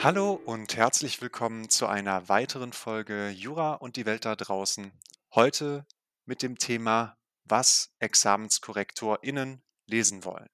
Hallo 0.00 0.34
und 0.34 0.76
herzlich 0.76 1.20
willkommen 1.20 1.70
zu 1.70 1.88
einer 1.88 2.28
weiteren 2.28 2.72
Folge 2.72 3.30
Jura 3.30 3.74
und 3.74 3.96
die 3.96 4.06
Welt 4.06 4.24
da 4.24 4.36
draußen. 4.36 4.92
Heute 5.34 5.84
mit 6.24 6.40
dem 6.40 6.56
Thema, 6.56 7.18
was 7.42 7.92
ExamenskorrektorInnen 7.98 9.60
lesen 9.86 10.24
wollen. 10.24 10.48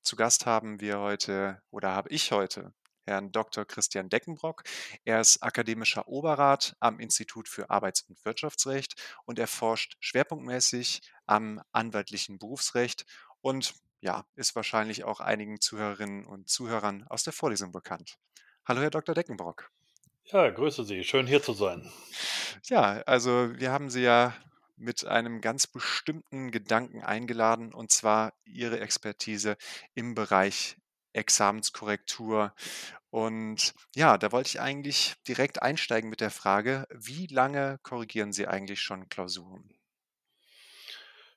Zu 0.00 0.16
Gast 0.16 0.46
haben 0.46 0.80
wir 0.80 0.98
heute 0.98 1.60
oder 1.70 1.90
habe 1.90 2.08
ich 2.08 2.32
heute 2.32 2.72
Herrn 3.04 3.32
Dr. 3.32 3.66
Christian 3.66 4.08
Deckenbrock. 4.08 4.62
Er 5.04 5.20
ist 5.20 5.42
akademischer 5.42 6.08
Oberrat 6.08 6.74
am 6.80 7.00
Institut 7.00 7.50
für 7.50 7.68
Arbeits- 7.68 8.08
und 8.08 8.24
Wirtschaftsrecht 8.24 8.94
und 9.26 9.38
er 9.38 9.46
forscht 9.46 9.98
schwerpunktmäßig 10.00 11.02
am 11.26 11.60
anwaltlichen 11.72 12.38
Berufsrecht 12.38 13.04
und 13.42 13.74
ja, 14.00 14.24
ist 14.36 14.56
wahrscheinlich 14.56 15.04
auch 15.04 15.20
einigen 15.20 15.60
Zuhörerinnen 15.60 16.24
und 16.24 16.48
Zuhörern 16.48 17.06
aus 17.08 17.24
der 17.24 17.34
Vorlesung 17.34 17.72
bekannt. 17.72 18.16
Hallo, 18.66 18.82
Herr 18.82 18.90
Dr. 18.90 19.14
Deckenbrock. 19.14 19.70
Ja, 20.24 20.48
grüße 20.50 20.84
Sie. 20.84 21.02
Schön 21.02 21.26
hier 21.26 21.42
zu 21.42 21.54
sein. 21.54 21.90
Ja, 22.64 23.02
also 23.06 23.58
wir 23.58 23.72
haben 23.72 23.90
Sie 23.90 24.02
ja 24.02 24.34
mit 24.76 25.04
einem 25.04 25.40
ganz 25.40 25.66
bestimmten 25.66 26.50
Gedanken 26.50 27.02
eingeladen, 27.02 27.74
und 27.74 27.90
zwar 27.90 28.32
Ihre 28.44 28.80
Expertise 28.80 29.56
im 29.94 30.14
Bereich 30.14 30.76
Examenskorrektur. 31.12 32.54
Und 33.10 33.74
ja, 33.96 34.18
da 34.18 34.30
wollte 34.30 34.50
ich 34.50 34.60
eigentlich 34.60 35.14
direkt 35.26 35.62
einsteigen 35.62 36.08
mit 36.08 36.20
der 36.20 36.30
Frage, 36.30 36.86
wie 36.90 37.26
lange 37.26 37.78
korrigieren 37.82 38.32
Sie 38.32 38.46
eigentlich 38.46 38.80
schon 38.80 39.08
Klausuren? 39.08 39.68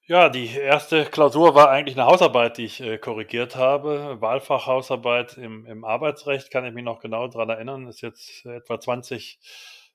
Ja, 0.06 0.28
die 0.28 0.48
erste 0.48 1.06
Klausur 1.06 1.56
war 1.56 1.70
eigentlich 1.70 1.96
eine 1.98 2.08
Hausarbeit, 2.08 2.58
die 2.58 2.66
ich 2.66 2.82
äh, 2.82 2.98
korrigiert 2.98 3.56
habe. 3.56 4.18
Wahlfachhausarbeit 4.20 5.38
im, 5.38 5.66
im 5.66 5.86
Arbeitsrecht, 5.86 6.52
kann 6.52 6.66
ich 6.66 6.74
mich 6.74 6.84
noch 6.84 7.00
genau 7.00 7.30
dran 7.30 7.48
erinnern, 7.48 7.88
ist 7.88 8.02
jetzt 8.02 8.46
etwa 8.46 8.82
20 8.82 9.40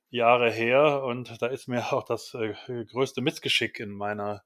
Jahre 0.09 0.51
her 0.51 1.03
und 1.03 1.43
da 1.43 1.49
ist 1.49 1.69
mir 1.69 1.93
auch 1.93 2.05
das 2.05 2.33
äh, 2.33 2.55
größte 2.87 3.21
Missgeschick 3.21 3.81
in 3.81 3.91
meiner 3.91 4.45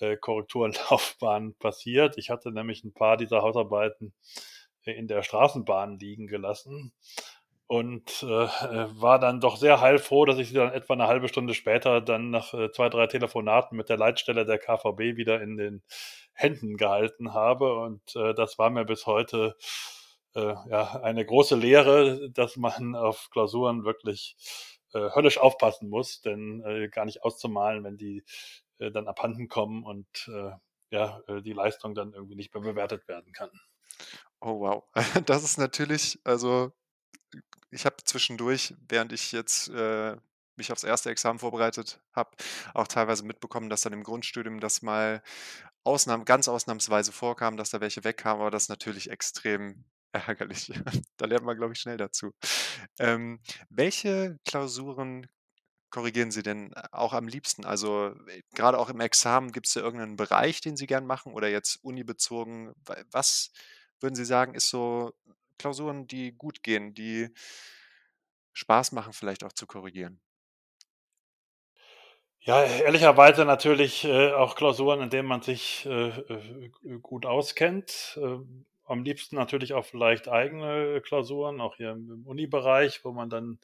äh, 0.00 0.16
Korrekturlaufbahn 0.16 1.54
passiert. 1.60 2.18
Ich 2.18 2.30
hatte 2.30 2.50
nämlich 2.50 2.82
ein 2.82 2.92
paar 2.92 3.16
dieser 3.16 3.42
Hausarbeiten 3.42 4.12
äh, 4.84 4.94
in 4.94 5.06
der 5.06 5.22
Straßenbahn 5.22 6.00
liegen 6.00 6.26
gelassen 6.26 6.92
und 7.72 8.22
äh, 8.22 8.26
war 8.26 9.18
dann 9.18 9.40
doch 9.40 9.56
sehr 9.56 9.80
heilfroh, 9.80 10.26
dass 10.26 10.36
ich 10.36 10.48
sie 10.48 10.54
dann 10.56 10.74
etwa 10.74 10.92
eine 10.92 11.06
halbe 11.06 11.28
Stunde 11.28 11.54
später 11.54 12.02
dann 12.02 12.28
nach 12.28 12.52
äh, 12.52 12.70
zwei, 12.70 12.90
drei 12.90 13.06
Telefonaten 13.06 13.78
mit 13.78 13.88
der 13.88 13.96
Leitstelle 13.96 14.44
der 14.44 14.58
KVB 14.58 15.16
wieder 15.16 15.40
in 15.40 15.56
den 15.56 15.82
Händen 16.34 16.76
gehalten 16.76 17.32
habe. 17.32 17.78
Und 17.78 18.14
äh, 18.14 18.34
das 18.34 18.58
war 18.58 18.68
mir 18.68 18.84
bis 18.84 19.06
heute 19.06 19.56
äh, 20.34 20.54
ja, 20.68 21.00
eine 21.02 21.24
große 21.24 21.56
Lehre, 21.56 22.28
dass 22.32 22.58
man 22.58 22.94
auf 22.94 23.30
Klausuren 23.30 23.86
wirklich 23.86 24.36
äh, 24.92 25.08
höllisch 25.14 25.38
aufpassen 25.38 25.88
muss, 25.88 26.20
denn 26.20 26.62
äh, 26.66 26.88
gar 26.90 27.06
nicht 27.06 27.24
auszumalen, 27.24 27.84
wenn 27.84 27.96
die 27.96 28.22
äh, 28.80 28.90
dann 28.90 29.08
abhanden 29.08 29.48
kommen 29.48 29.82
und 29.82 30.28
äh, 30.28 30.50
ja, 30.90 31.22
äh, 31.26 31.40
die 31.40 31.54
Leistung 31.54 31.94
dann 31.94 32.12
irgendwie 32.12 32.36
nicht 32.36 32.52
mehr 32.52 32.62
bewertet 32.62 33.08
werden 33.08 33.32
kann. 33.32 33.48
Oh 34.42 34.60
wow, 34.60 34.84
das 35.24 35.42
ist 35.42 35.56
natürlich, 35.56 36.18
also 36.24 36.70
ich 37.70 37.84
habe 37.86 37.96
zwischendurch, 38.04 38.74
während 38.88 39.12
ich 39.12 39.32
jetzt 39.32 39.68
äh, 39.70 40.16
mich 40.56 40.72
aufs 40.72 40.84
erste 40.84 41.10
Examen 41.10 41.38
vorbereitet 41.38 42.00
habe, 42.14 42.30
auch 42.74 42.86
teilweise 42.88 43.24
mitbekommen, 43.24 43.70
dass 43.70 43.80
dann 43.82 43.92
im 43.94 44.02
Grundstudium 44.04 44.60
das 44.60 44.82
mal 44.82 45.22
Ausnahmen, 45.84 46.24
ganz 46.24 46.48
ausnahmsweise 46.48 47.12
vorkam, 47.12 47.56
dass 47.56 47.70
da 47.70 47.80
welche 47.80 48.04
wegkamen, 48.04 48.40
aber 48.40 48.50
das 48.50 48.64
ist 48.64 48.68
natürlich 48.68 49.10
extrem 49.10 49.84
ärgerlich. 50.12 50.72
da 51.16 51.26
lernt 51.26 51.44
man, 51.44 51.56
glaube 51.56 51.72
ich, 51.72 51.80
schnell 51.80 51.96
dazu. 51.96 52.32
Ähm, 52.98 53.40
welche 53.70 54.38
Klausuren 54.44 55.26
korrigieren 55.90 56.30
Sie 56.30 56.42
denn 56.42 56.74
auch 56.92 57.12
am 57.12 57.28
liebsten? 57.28 57.64
Also 57.64 58.14
äh, 58.28 58.42
gerade 58.54 58.78
auch 58.78 58.90
im 58.90 59.00
Examen, 59.00 59.52
gibt 59.52 59.66
es 59.68 59.74
da 59.74 59.80
irgendeinen 59.80 60.16
Bereich, 60.16 60.60
den 60.60 60.76
Sie 60.76 60.86
gern 60.86 61.06
machen 61.06 61.32
oder 61.34 61.48
jetzt 61.48 61.78
unibezogen? 61.84 62.72
Wa- 62.86 63.02
Was 63.12 63.52
würden 64.00 64.14
Sie 64.16 64.24
sagen, 64.24 64.54
ist 64.54 64.68
so 64.70 65.12
Klausuren, 65.62 66.06
die 66.08 66.32
gut 66.32 66.62
gehen, 66.64 66.92
die 66.92 67.30
Spaß 68.52 68.92
machen, 68.92 69.12
vielleicht 69.12 69.44
auch 69.44 69.52
zu 69.52 69.66
korrigieren? 69.66 70.20
Ja, 72.40 72.64
ehrlicherweise 72.64 73.44
natürlich, 73.44 74.04
äh, 74.04 74.32
auch 74.32 74.56
Klausuren, 74.56 75.00
in 75.00 75.10
denen 75.10 75.28
man 75.28 75.42
sich, 75.42 75.86
äh, 75.86 76.08
äh, 76.08 76.98
gut 77.00 77.24
auskennt. 77.24 78.18
Ähm, 78.20 78.66
am 78.84 79.04
liebsten 79.04 79.36
natürlich 79.36 79.74
auch 79.74 79.84
vielleicht 79.84 80.28
eigene 80.28 81.00
Klausuren, 81.02 81.60
auch 81.60 81.76
hier 81.76 81.92
im 81.92 82.26
Unibereich, 82.26 83.04
wo 83.04 83.12
man 83.12 83.30
dann, 83.30 83.60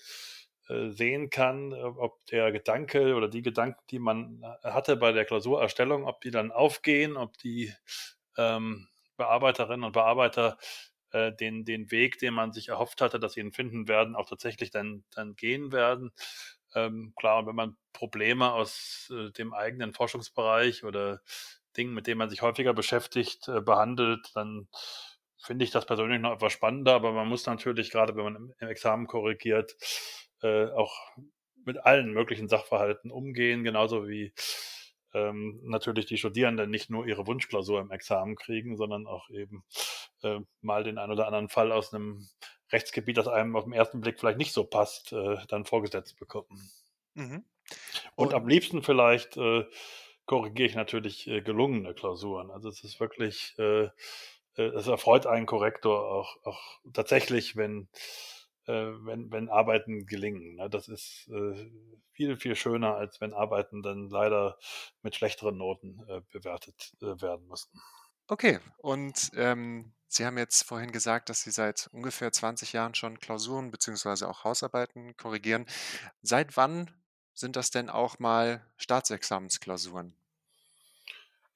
äh, 0.69 0.91
sehen 0.91 1.29
kann, 1.29 1.73
äh, 1.73 1.83
ob 1.83 2.25
der 2.27 2.53
Gedanke 2.53 3.17
oder 3.17 3.27
die 3.29 3.43
Gedanken, 3.43 3.81
die 3.91 3.99
man 3.99 4.43
ha 4.45 4.75
hatte 4.75 4.97
bei 4.97 5.11
der 5.11 5.25
Klausurerstellung, 5.25 6.05
ob 6.07 6.21
die 6.21 6.31
dann 6.31 6.53
aufgehen, 6.53 7.17
ob 7.17 7.37
die, 7.39 7.75
ähm, 8.37 8.87
Bearbeiterinnen 9.17 9.85
und 9.85 9.93
Bearbeiter, 9.93 10.57
äh, 11.13 11.33
den 11.33 11.65
den 11.65 11.91
Weg, 11.91 12.19
den 12.19 12.35
man 12.35 12.53
sich 12.53 12.69
erhofft 12.69 13.01
hatte, 13.01 13.21
dass 13.21 13.35
sie 13.35 13.41
ihn 13.41 13.53
finden 13.53 13.89
werden, 13.89 14.17
auch 14.17 14.29
tatsächlich 14.29 14.71
dann 14.71 15.05
dann 15.11 15.37
gehen 15.37 15.73
werden. 15.73 16.13
Ähm, 16.75 17.13
klar, 17.17 17.47
wenn 17.47 17.57
man 17.57 17.77
Probleme 17.93 18.53
aus 18.53 19.13
äh, 19.15 19.31
dem 19.33 19.55
eigenen 19.55 19.93
Forschungsbereich 19.95 20.85
oder 20.85 21.21
Dingen, 21.77 21.95
mit 21.95 22.07
denen 22.07 22.19
man 22.19 22.31
sich 22.31 22.43
häufiger 22.43 22.75
beschäftigt, 22.75 23.49
äh, 23.49 23.61
behandelt, 23.61 24.31
dann 24.35 24.69
finde 25.41 25.65
ich 25.65 25.71
das 25.71 25.87
persönlich 25.87 26.21
noch 26.21 26.35
etwas 26.35 26.53
spannender. 26.53 26.95
Aber 26.95 27.13
man 27.13 27.29
muss 27.29 27.47
natürlich, 27.47 27.91
gerade 27.91 28.17
wenn 28.17 28.25
man 28.25 28.37
im, 28.37 28.55
im 28.59 28.69
Examen 28.69 29.07
korrigiert, 29.07 29.77
äh, 30.43 30.67
auch 30.71 30.95
mit 31.65 31.79
allen 31.85 32.13
möglichen 32.13 32.49
Sachverhalten 32.49 33.11
umgehen, 33.11 33.65
genauso 33.65 34.09
wie 34.09 34.33
ähm, 35.15 35.61
natürlich 35.63 36.07
die 36.07 36.19
Studierenden 36.19 36.71
nicht 36.71 36.91
nur 36.91 37.07
ihre 37.07 37.27
Wunschklausur 37.27 37.81
im 37.81 37.91
Examen 37.91 38.37
kriegen, 38.37 38.77
sondern 38.77 39.07
auch 39.07 39.31
eben 39.31 39.65
äh, 40.23 40.41
mal 40.61 40.85
den 40.85 40.99
einen 40.99 41.13
oder 41.13 41.27
anderen 41.27 41.49
Fall 41.49 41.73
aus 41.73 41.93
einem 41.93 42.29
Rechtsgebiet, 42.71 43.17
das 43.17 43.29
einem 43.29 43.57
auf 43.57 43.65
den 43.65 43.73
ersten 43.73 44.01
Blick 44.01 44.19
vielleicht 44.21 44.39
nicht 44.39 44.53
so 44.53 44.65
passt, 44.65 45.13
äh, 45.13 45.37
dann 45.49 45.65
vorgesetzt 45.65 46.19
bekommen. 46.19 46.71
Mhm. 47.15 47.45
Und 48.15 48.35
am 48.35 48.45
Und 48.45 48.49
liebsten 48.49 48.83
vielleicht 48.83 49.37
äh, 49.37 49.65
korrigiere 50.27 50.69
ich 50.69 50.75
natürlich 50.75 51.27
äh, 51.27 51.41
gelungene 51.41 51.95
Klausuren. 51.95 52.51
Also 52.51 52.69
es 52.69 52.85
ist 52.85 53.01
wirklich, 53.01 53.55
äh, 53.59 53.85
äh, 53.85 54.63
es 54.63 54.87
erfreut 54.87 55.27
einen 55.27 55.47
Korrektor 55.47 56.11
auch, 56.11 56.37
auch 56.45 56.61
tatsächlich, 56.93 57.57
wenn, 57.57 57.89
wenn, 58.73 59.31
wenn 59.31 59.49
Arbeiten 59.49 60.07
gelingen. 60.07 60.57
Ne? 60.57 60.69
Das 60.69 60.89
ist 60.89 61.29
äh, 61.29 61.71
viel, 62.13 62.37
viel 62.37 62.57
schöner, 62.57 62.97
als 62.97 63.21
wenn 63.21 63.35
Arbeiten 63.35 63.83
dann 63.83 64.09
leider 64.09 64.59
mit 65.03 65.15
schlechteren 65.15 65.57
Noten 65.57 66.03
äh, 66.09 66.21
bewertet 66.33 66.93
äh, 67.01 67.21
werden 67.21 67.47
mussten. 67.47 67.79
okay, 68.29 68.61
und 68.79 69.31
ähm, 69.37 69.93
Sie 70.11 70.25
haben 70.25 70.39
jetzt 70.39 70.63
vorhin 70.63 70.91
gesagt, 70.91 71.29
dass 71.29 71.43
Sie 71.43 71.51
seit 71.51 71.91
ungefähr 71.93 72.33
20 72.33 72.73
Jahren 72.73 72.95
schon 72.95 73.21
Klausuren 73.21 73.71
beziehungsweise 73.71 74.27
auch 74.27 74.45
Hausarbeiten 74.45 75.15
korrigieren. 75.19 75.67
Seit 76.23 76.57
wann 76.57 76.91
sind 77.35 77.57
das 77.57 77.71
denn 77.71 77.91
auch 77.91 78.19
mal 78.19 78.67
Staatsexamensklausuren? 78.79 80.15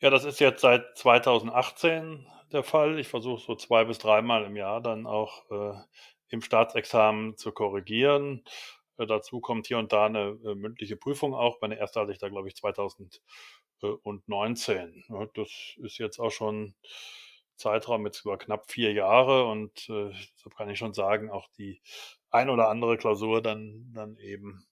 Ja, 0.00 0.10
das 0.10 0.24
ist 0.24 0.38
jetzt 0.38 0.60
seit 0.60 0.96
2018 0.98 2.26
der 2.52 2.62
Fall. 2.62 2.98
Ich 2.98 3.08
versuche 3.08 3.40
so 3.40 3.56
zwei 3.56 3.84
bis 3.84 3.98
dreimal 3.98 4.44
im 4.44 4.56
Jahr 4.56 4.80
dann 4.80 5.06
auch 5.06 5.50
äh, 5.50 5.74
im 6.32 6.42
Staatsexamen 6.42 7.36
zu 7.36 7.52
korrigieren. 7.52 8.42
Äh, 8.98 9.06
dazu 9.06 9.40
kommt 9.40 9.68
hier 9.68 9.78
und 9.78 9.92
da 9.92 10.06
eine 10.06 10.38
äh, 10.44 10.54
mündliche 10.54 10.96
Prüfung 10.96 11.34
auch. 11.34 11.60
Meine 11.60 11.78
erste 11.78 12.00
hatte 12.00 12.12
ich 12.12 12.18
da, 12.18 12.28
glaube 12.28 12.48
ich, 12.48 12.56
2019. 12.56 15.04
Ja, 15.08 15.26
das 15.34 15.48
ist 15.76 15.98
jetzt 15.98 16.18
auch 16.18 16.30
schon 16.30 16.74
Zeitraum 17.56 18.06
jetzt 18.06 18.24
über 18.24 18.38
knapp 18.38 18.70
vier 18.70 18.92
Jahre 18.92 19.46
und 19.46 19.88
äh, 19.88 20.10
deshalb 20.36 20.56
kann 20.56 20.70
ich 20.70 20.78
schon 20.78 20.94
sagen, 20.94 21.30
auch 21.30 21.48
die 21.58 21.80
ein 22.30 22.50
oder 22.50 22.68
andere 22.68 22.96
Klausur 22.96 23.42
dann, 23.42 23.92
dann 23.94 24.16
eben 24.16 24.66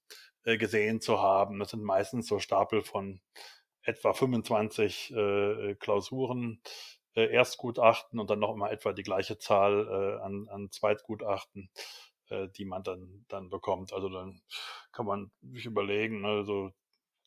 äh, 0.44 0.56
gesehen 0.56 1.00
zu 1.00 1.20
haben. 1.20 1.58
Das 1.58 1.70
sind 1.70 1.84
meistens 1.84 2.26
so 2.26 2.38
Stapel 2.38 2.82
von 2.82 3.20
etwa 3.82 4.12
25 4.12 5.12
äh, 5.14 5.75
Klausuren, 5.76 6.61
äh, 7.14 7.32
Erstgutachten 7.32 8.18
und 8.18 8.30
dann 8.30 8.38
noch 8.38 8.54
immer 8.54 8.70
etwa 8.70 8.92
die 8.92 9.02
gleiche 9.02 9.38
Zahl 9.38 9.86
äh, 9.88 10.22
an, 10.22 10.48
an 10.50 10.70
Zweitgutachten, 10.70 11.70
äh, 12.28 12.48
die 12.56 12.64
man 12.64 12.82
dann, 12.82 13.24
dann 13.28 13.50
bekommt. 13.50 13.92
Also 13.92 14.08
dann 14.08 14.40
kann 14.92 15.06
man 15.06 15.30
sich 15.52 15.66
überlegen, 15.66 16.20
ne, 16.22 16.44
so 16.44 16.72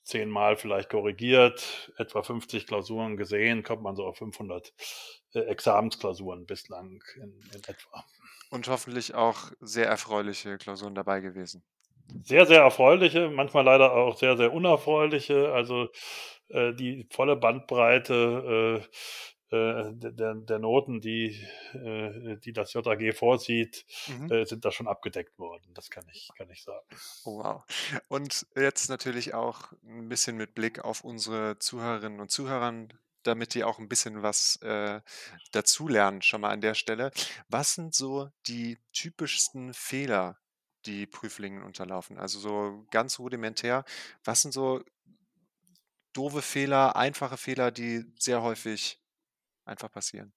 zehnmal 0.03 0.57
vielleicht 0.57 0.89
korrigiert, 0.89 1.94
etwa 1.97 2.24
50 2.24 2.68
Klausuren 2.68 3.18
gesehen, 3.18 3.63
kommt 3.63 3.81
man 3.83 3.95
so 3.95 4.06
auf 4.06 4.18
500 4.18 4.74
äh, 5.33 5.39
Examensklausuren 5.39 6.45
bislang 6.45 7.01
in, 7.15 7.39
in 7.53 7.63
etwa. 7.63 8.06
Und 8.50 8.68
hoffentlich 8.68 9.15
auch 9.15 9.51
sehr 9.62 9.88
erfreuliche 9.88 10.57
Klausuren 10.57 10.94
dabei 10.94 11.21
gewesen. 11.21 11.63
Sehr, 12.24 12.45
sehr 12.45 12.62
erfreuliche, 12.62 13.30
manchmal 13.30 13.63
leider 13.63 13.94
auch 13.94 14.18
sehr, 14.18 14.35
sehr 14.35 14.53
unerfreuliche. 14.53 15.53
Also 15.53 15.88
äh, 16.50 16.74
die 16.74 17.07
volle 17.09 17.35
Bandbreite 17.35 18.83
äh, 18.83 18.95
der, 19.54 20.36
der 20.36 20.60
Noten, 20.60 21.00
die, 21.02 21.40
äh, 21.74 22.38
die 22.38 22.54
das 22.54 22.74
JAG 22.74 23.14
vorsieht, 23.16 23.86
Mhm. 24.08 24.32
äh, 24.32 24.46
sind 24.46 24.66
da 24.66 24.72
schon 24.72 24.88
abgedeckt 24.88 25.38
worden. 25.40 25.74
Das 25.74 25.90
kann 25.90 26.06
ich, 26.12 26.30
kann 26.38 26.50
ich 26.50 26.64
sagen. 26.64 26.86
Oh, 27.26 27.44
wow. 27.44 27.64
Und 28.08 28.46
jetzt 28.56 28.90
natürlich 28.90 29.34
auch 29.34 29.72
ein 29.84 30.10
bisschen 30.10 30.36
mit 30.38 30.56
Blick 30.56 30.80
auf 30.80 31.04
unsere 31.04 31.60
Zuhörerinnen 31.60 32.20
und 32.20 32.32
Zuhörern, 32.32 32.92
damit 33.24 33.54
die 33.54 33.64
auch 33.64 33.80
ein 33.80 33.88
bisschen 33.88 34.22
was, 34.24 34.58
äh, 34.64 35.02
dazulernen 35.52 36.22
schon 36.22 36.42
mal 36.42 36.50
an 36.52 36.62
der 36.62 36.74
Stelle. 36.74 37.12
Was 37.48 37.76
sind 37.76 37.96
so 37.96 38.30
die 38.48 38.78
typischsten 38.92 39.74
Fehler, 39.74 40.38
die 40.86 41.06
Prüflingen 41.08 41.64
unterlaufen? 41.64 42.18
Also, 42.18 42.40
so 42.40 42.86
ganz 42.92 43.20
rudimentär, 43.20 43.86
was 44.26 44.42
sind 44.42 44.52
so 44.54 44.84
doofe 46.14 46.42
Fehler, 46.42 46.96
einfache 46.96 47.38
Fehler, 47.38 47.72
die 47.72 48.06
sehr 48.20 48.42
häufig 48.42 49.00
einfach 49.65 49.92
passieren? 49.92 50.33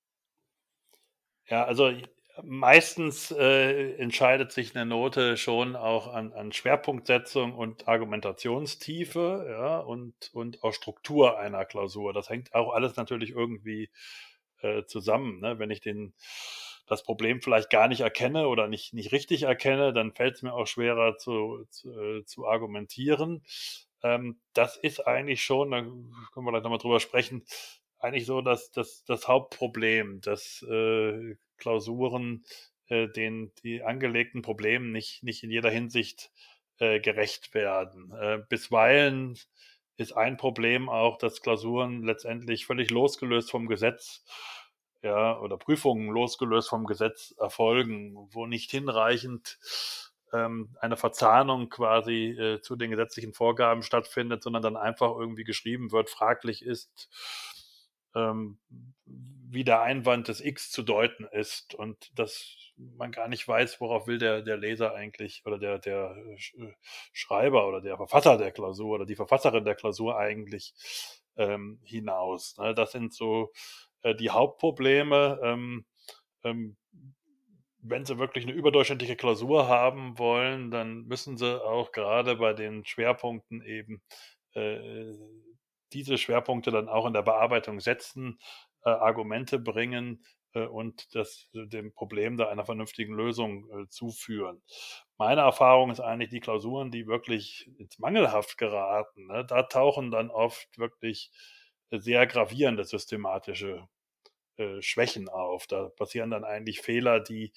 Ja, 1.49 1.65
also 1.65 1.89
i 1.91 2.05
meistens, 2.43 3.31
äh, 3.31 3.95
entscheidet 3.97 4.53
sich 4.53 4.77
eine 4.77 4.85
Note 4.85 5.37
schon 5.39 5.75
auch 5.75 6.09
an 6.13 6.33
an 6.35 6.53
Schwerpunktsetzung 6.53 7.55
und 7.55 7.89
Argumentationstiefe, 7.89 9.47
ja, 9.49 9.79
und 9.79 10.31
und 10.35 10.63
auch 10.63 10.73
Struktur 10.75 11.39
einer 11.39 11.65
Klausur. 11.65 12.13
Das 12.13 12.29
hängt 12.29 12.55
auch 12.55 12.73
alles 12.75 12.97
natürlich 12.97 13.31
irgendwie, 13.31 13.91
äh, 14.61 14.85
zusammen, 14.85 15.41
ne? 15.41 15.59
Wenn 15.59 15.71
ich 15.71 15.81
den 15.81 16.15
das 16.87 17.03
Problem 17.05 17.41
vielleicht 17.43 17.71
gar 17.71 17.89
nicht 17.89 18.01
erkenne 18.01 18.49
oder 18.49 18.69
nicht 18.69 18.93
nicht 18.95 19.13
richtig 19.13 19.45
erkenne, 19.45 19.93
dann 19.95 20.13
fällt 20.15 20.37
es 20.37 20.43
mir 20.43 20.53
auch 20.55 20.67
schwerer 20.67 21.17
zu 21.19 21.65
zu 21.71 21.91
äh, 21.99 22.25
zu 22.27 22.47
argumentieren. 22.47 23.45
Ähm, 24.03 24.41
das 24.55 24.77
ist 24.77 25.07
eigentlich 25.07 25.43
schon 25.43 25.71
da 25.71 25.81
können 25.83 26.45
wir 26.47 26.51
gleich 26.53 26.63
noch 26.65 26.71
mal 26.71 26.79
drüber 26.79 27.01
sprechen, 27.01 27.45
eigentlich 27.99 28.27
so 28.27 28.41
das 28.41 28.71
das 28.73 29.05
das 29.05 29.29
Hauptproblem, 29.29 30.21
dass, 30.21 30.63
äh, 30.63 31.37
Klausuren, 31.59 32.45
äh, 32.89 33.09
den 33.09 33.53
die 33.63 33.83
angelegten 33.83 34.43
Problemen 34.43 34.93
nicht 34.93 35.23
nicht 35.23 35.43
in 35.43 35.51
jeder 35.51 35.71
Hinsicht, 35.71 36.31
äh, 36.79 37.01
gerecht 37.01 37.55
werden. 37.55 38.13
Äh, 38.13 38.39
bisweilen 38.49 39.39
ist 39.97 40.13
ein 40.13 40.37
Problem 40.37 40.89
auch, 40.89 41.19
dass 41.19 41.41
Klausuren 41.41 42.03
letztendlich 42.03 42.67
völlig 42.67 42.91
losgelöst 42.91 43.51
vom 43.51 43.67
Gesetz, 43.67 44.25
ja, 45.03 45.39
oder 45.41 45.57
Prüfungen 45.57 46.11
losgelöst 46.11 46.69
vom 46.69 46.85
Gesetz 46.85 47.35
erfolgen, 47.39 48.15
wo 48.33 48.47
nicht 48.47 48.71
hinreichend, 48.71 49.59
ähm, 50.33 50.77
eine 50.81 50.97
Verzahnung 50.97 51.69
quasi, 51.71 52.31
äh, 52.31 52.61
zu 52.61 52.77
den 52.77 52.91
gesetzlichen 52.91 53.33
Vorgaben 53.33 53.83
stattfindet, 53.83 54.43
sondern 54.43 54.63
dann 54.63 54.77
einfach 54.77 55.13
irgendwie 55.17 55.45
geschrieben 55.45 55.93
wird. 55.93 56.11
Fraglich 56.11 56.63
ist, 56.63 57.09
ähm, 58.17 58.59
wie 59.49 59.65
der 59.65 59.83
Einwand 59.83 60.29
des 60.29 60.41
X 60.41 60.71
zu 60.71 60.83
deuten 60.83 61.25
ist 61.25 61.75
und 61.75 62.19
dass 62.19 62.57
man 62.77 63.13
gar 63.13 63.29
nicht 63.29 63.47
weiß, 63.47 63.81
worauf 63.81 64.07
will 64.07 64.19
der, 64.19 64.43
der 64.43 64.57
Leser 64.57 64.95
eigentlich 64.95 65.43
oder 65.47 65.59
der, 65.59 65.79
der 65.79 66.17
äh, 66.17 66.73
Schreiber 67.13 67.69
oder 67.69 67.81
der 67.81 67.97
Verfasser 67.97 68.37
der 68.39 68.51
Klausur 68.51 68.97
oder 68.97 69.07
die 69.07 69.17
Verfasserin 69.17 69.65
der 69.65 69.75
Klausur 69.75 70.19
eigentlich 70.19 70.75
ähm, 71.37 71.81
hinaus. 71.85 72.57
Ne? 72.59 72.75
Das 72.75 72.93
sind 72.93 73.15
so 73.15 73.53
äh, 74.03 74.15
die 74.15 74.31
Hauptprobleme. 74.31 75.41
Ähm, 75.43 75.87
ähm, 76.45 76.77
wenn 77.89 78.05
Sie 78.05 78.19
wirklich 78.19 78.45
eine 78.45 78.53
überdurchschnittliche 78.53 79.17
Klausur 79.17 79.69
haben 79.69 80.19
wollen, 80.19 80.71
dann 80.71 81.05
müssen 81.05 81.37
Sie 81.37 81.63
auch 81.65 81.93
gerade 81.93 82.37
bei 82.37 82.53
den 82.53 82.85
Schwerpunkten 82.85 83.63
eben 83.63 84.03
äh, 84.55 85.13
diese 85.97 86.19
Schwerpunkte 86.19 86.71
dann 86.71 86.89
auch 86.89 87.07
in 87.07 87.13
der 87.15 87.23
Bearbeitung 87.23 87.81
setzen, 87.81 88.39
äh, 88.85 88.91
Argumente 88.91 89.59
bringen 89.59 90.25
äh, 90.55 90.67
und 90.67 91.15
das 91.15 91.49
äh, 91.55 91.67
dem 91.67 91.93
Problem 91.93 92.37
da 92.37 92.49
einer 92.49 92.65
vernünftigen 92.65 93.15
Lösung 93.15 93.69
äh, 93.71 93.89
zuführen. 93.89 94.63
Meine 95.19 95.43
Erfahrung 95.43 95.91
ist 95.91 96.01
eigentlich, 96.01 96.31
die 96.31 96.41
Klausuren, 96.41 96.91
die 96.91 97.07
wirklich 97.07 97.71
ins 97.79 97.99
Mangelhaft 97.99 98.59
geraten, 98.59 99.27
ne, 99.27 99.45
da 99.45 99.63
tauchen 99.65 100.11
dann 100.11 100.31
oft 100.31 100.79
wirklich 100.79 101.31
sehr 101.91 102.27
gravierende 102.27 102.85
systematische 102.85 103.89
äh, 104.57 104.83
Schwächen 104.83 105.29
auf. 105.29 105.67
Da 105.67 105.89
passieren 105.91 106.31
dann 106.31 106.45
eigentlich 106.45 106.81
Fehler, 106.81 107.21
die 107.21 107.53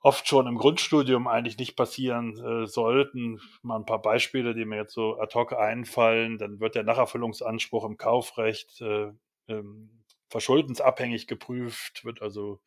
oft 0.00 0.28
schon 0.28 0.46
im 0.46 0.58
Grundstudium 0.58 1.26
eigentlich 1.26 1.58
nicht 1.58 1.76
passieren 1.76 2.38
äh, 2.38 2.66
sollten. 2.66 3.40
Mal 3.62 3.76
ein 3.76 3.86
paar 3.86 4.02
Beispiele, 4.02 4.54
die 4.54 4.64
mir 4.64 4.76
jetzt 4.76 4.94
so 4.94 5.18
ad 5.18 5.34
hoc 5.34 5.52
einfallen. 5.52 6.38
Dann 6.38 6.60
wird 6.60 6.74
der 6.74 6.84
Nacherfüllungsanspruch 6.84 7.84
im 7.84 7.96
Kaufrecht 7.96 8.80
äh, 8.80 9.12
ähm, 9.48 10.04
verschuldensabhängig 10.28 11.26
geprüft, 11.26 12.04
wird 12.04 12.22
also 12.22 12.60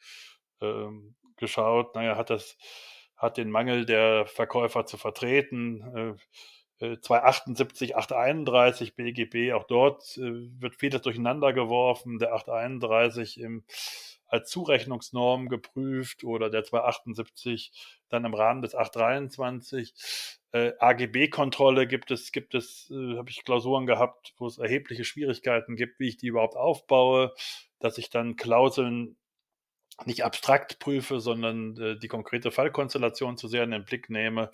ähm, 0.62 1.16
geschaut, 1.38 1.96
naja, 1.96 2.18
hat 2.18 2.30
das, 2.30 2.58
hat 3.16 3.38
den 3.38 3.52
Mangel 3.52 3.86
der 3.86 4.26
Verkäufer 4.26 4.86
zu 4.86 4.98
vertreten. 4.98 5.82
Äh, 5.96 6.14
278, 7.02 7.92
äh, 7.92 7.94
831 7.96 8.96
BGB, 8.96 9.54
auch 9.54 9.66
dort 9.66 10.18
äh, 10.18 10.50
wird 10.60 10.76
vieles 10.76 11.02
durcheinander 11.02 11.54
geworfen. 11.54 12.20
Der 12.20 12.34
831 12.34 13.40
im 13.40 13.64
als 14.32 14.50
Zurechnungsnorm 14.50 15.50
geprüft 15.50 16.24
oder 16.24 16.50
der 16.50 16.64
278 16.64 17.74
dann 18.08 18.24
im 18.24 18.34
Rahmen 18.34 18.62
des 18.62 18.76
823. 18.76 19.94
Äh, 20.54 20.72
AGB-Kontrolle 20.80 21.86
gibt 21.86 22.12
es, 22.12 22.32
gibt 22.32 22.56
es, 22.56 22.90
äh, 22.92 23.18
habe 23.18 23.30
ich 23.30 23.44
Klausuren 23.44 23.86
gehabt, 23.86 24.34
wo 24.38 24.48
es 24.48 24.58
erhebliche 24.58 25.04
Schwierigkeiten 25.04 25.76
gibt, 25.76 26.00
wie 26.00 26.08
ich 26.08 26.18
die 26.18 26.28
überhaupt 26.28 26.56
aufbaue, 26.56 27.34
dass 27.80 27.98
ich 27.98 28.10
dann 28.10 28.38
Klauseln 28.38 29.18
nicht 30.06 30.24
abstrakt 30.24 30.80
prüfe, 30.80 31.20
sondern 31.20 31.78
äh, 31.78 32.00
die 32.00 32.08
konkrete 32.08 32.52
Fallkonstellation 32.52 33.38
zu 33.38 33.50
sehr 33.50 33.64
in 33.64 33.72
den 33.72 33.86
Blick 33.86 34.10
nehme. 34.10 34.50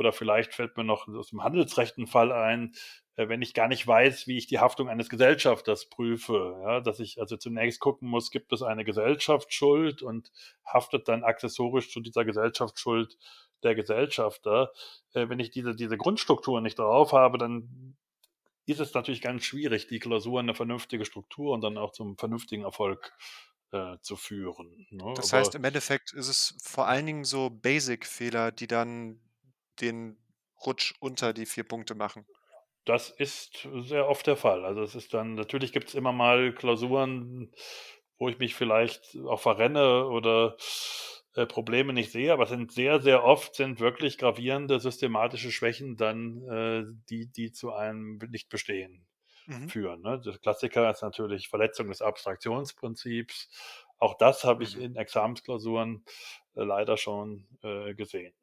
Oder 0.00 0.14
vielleicht 0.14 0.54
fällt 0.54 0.78
mir 0.78 0.84
noch 0.84 1.06
aus 1.08 1.28
dem 1.28 1.44
Handelsrecht 1.44 1.98
ein 1.98 2.06
Fall 2.06 2.32
ein, 2.32 2.72
äh, 3.16 3.28
wenn 3.28 3.42
ich 3.42 3.52
gar 3.52 3.68
nicht 3.68 3.86
weiß, 3.86 4.26
wie 4.26 4.38
ich 4.38 4.46
die 4.46 4.58
Haftung 4.58 4.88
eines 4.88 5.10
Gesellschafters 5.10 5.90
prüfe. 5.90 6.58
Ja, 6.62 6.80
dass 6.80 7.00
ich 7.00 7.20
also 7.20 7.36
zunächst 7.36 7.80
gucken 7.80 8.08
muss, 8.08 8.30
gibt 8.30 8.50
es 8.54 8.62
eine 8.62 8.84
Gesellschaftsschuld 8.84 10.00
und 10.00 10.32
haftet 10.64 11.06
dann 11.06 11.22
accessorisch 11.22 11.92
zu 11.92 12.00
dieser 12.00 12.24
Gesellschaftsschuld 12.24 13.18
der 13.62 13.74
Gesellschafter. 13.74 14.72
Äh, 15.12 15.28
wenn 15.28 15.38
ich 15.38 15.50
diese, 15.50 15.76
diese 15.76 15.98
Grundstruktur 15.98 16.62
nicht 16.62 16.78
drauf 16.78 17.12
habe, 17.12 17.36
dann 17.36 17.94
ist 18.64 18.80
es 18.80 18.94
natürlich 18.94 19.20
ganz 19.20 19.44
schwierig, 19.44 19.86
die 19.86 19.98
Klausur 19.98 20.40
in 20.40 20.46
eine 20.46 20.54
vernünftige 20.54 21.04
Struktur 21.04 21.52
und 21.52 21.60
dann 21.60 21.76
auch 21.76 21.92
zum 21.92 22.16
vernünftigen 22.16 22.62
Erfolg 22.62 23.12
äh, 23.72 23.98
zu 24.00 24.16
führen. 24.16 24.86
Ne? 24.88 25.12
Das 25.14 25.34
Aber 25.34 25.40
heißt, 25.40 25.54
im 25.56 25.64
Endeffekt 25.64 26.14
ist 26.14 26.28
es 26.28 26.56
vor 26.62 26.86
allen 26.86 27.04
Dingen 27.04 27.24
so 27.24 27.50
Basic-Fehler, 27.50 28.50
die 28.50 28.66
dann 28.66 29.20
den 29.80 30.18
Rutsch 30.66 30.94
unter 31.00 31.32
die 31.32 31.46
4 31.46 31.64
Punkte 31.64 31.94
machen. 31.94 32.26
Das 32.86 33.10
ist 33.10 33.68
sehr 33.80 34.08
oft 34.08 34.26
der 34.26 34.36
Fall. 34.36 34.64
Also, 34.64 34.82
es 34.82 34.94
ist 34.94 35.12
dann 35.14 35.34
natürlich 35.34 35.72
gibt's 35.72 35.94
immer 35.94 36.12
mal 36.12 36.52
Klausuren, 36.54 37.52
wo 38.18 38.28
ich 38.28 38.38
mich 38.38 38.54
vielleicht 38.54 39.16
auch 39.26 39.40
verrenne 39.40 40.06
oder, 40.06 40.56
äh, 41.34 41.46
Probleme 41.46 41.92
nicht 41.92 42.10
sehe, 42.10 42.32
aber 42.32 42.44
es 42.44 42.48
sind 42.50 42.72
sehr, 42.72 43.00
sehr 43.00 43.22
oft 43.24 43.54
sind 43.54 43.80
wirklich 43.80 44.18
gravierende 44.18 44.80
systematische 44.80 45.52
Schwächen 45.52 45.96
dann, 45.96 46.42
äh, 46.48 46.84
die 47.10 47.26
die 47.30 47.52
zu 47.52 47.72
einem 47.72 48.18
Nicht-Bestehen 48.30 49.06
Mhm. 49.46 49.72
führen, 49.72 50.02
ne? 50.02 50.20
Der 50.24 50.38
Klassiker 50.38 50.90
ist 50.90 51.02
natürlich 51.02 51.48
Verletzung 51.48 51.88
des 51.88 52.02
Abstraktionsprinzips. 52.02 53.48
Auch 53.98 54.14
das 54.18 54.44
habe 54.44 54.64
ich 54.64 54.76
Mhm. 54.76 54.80
in 54.80 54.96
Examensklausuren, 54.96 56.04
äh, 56.56 56.62
leider 56.64 56.96
schon, 56.96 57.46
äh, 57.62 57.94
gesehen. 57.94 58.34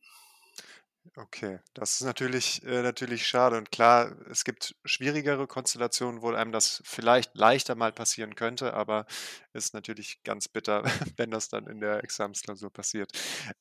Okay, 1.15 1.59
das 1.73 1.93
ist 1.93 2.01
natürlich 2.05 2.63
äh, 2.63 2.81
natürlich 2.81 3.27
schade 3.27 3.57
und 3.57 3.71
klar, 3.71 4.15
es 4.29 4.43
gibt 4.43 4.75
schwierigere 4.83 5.47
Konstellationen, 5.47 6.21
wo 6.21 6.31
einem 6.31 6.51
das 6.51 6.81
vielleicht 6.85 7.35
leichter 7.35 7.75
mal 7.75 7.91
passieren 7.91 8.35
könnte, 8.35 8.73
aber 8.73 9.05
ist 9.53 9.73
natürlich 9.73 10.21
ganz 10.23 10.47
bitter, 10.47 10.83
wenn 11.17 11.31
das 11.31 11.49
dann 11.49 11.67
in 11.67 11.79
der 11.79 12.03
Examensklausur 12.03 12.71
passiert. 12.71 13.11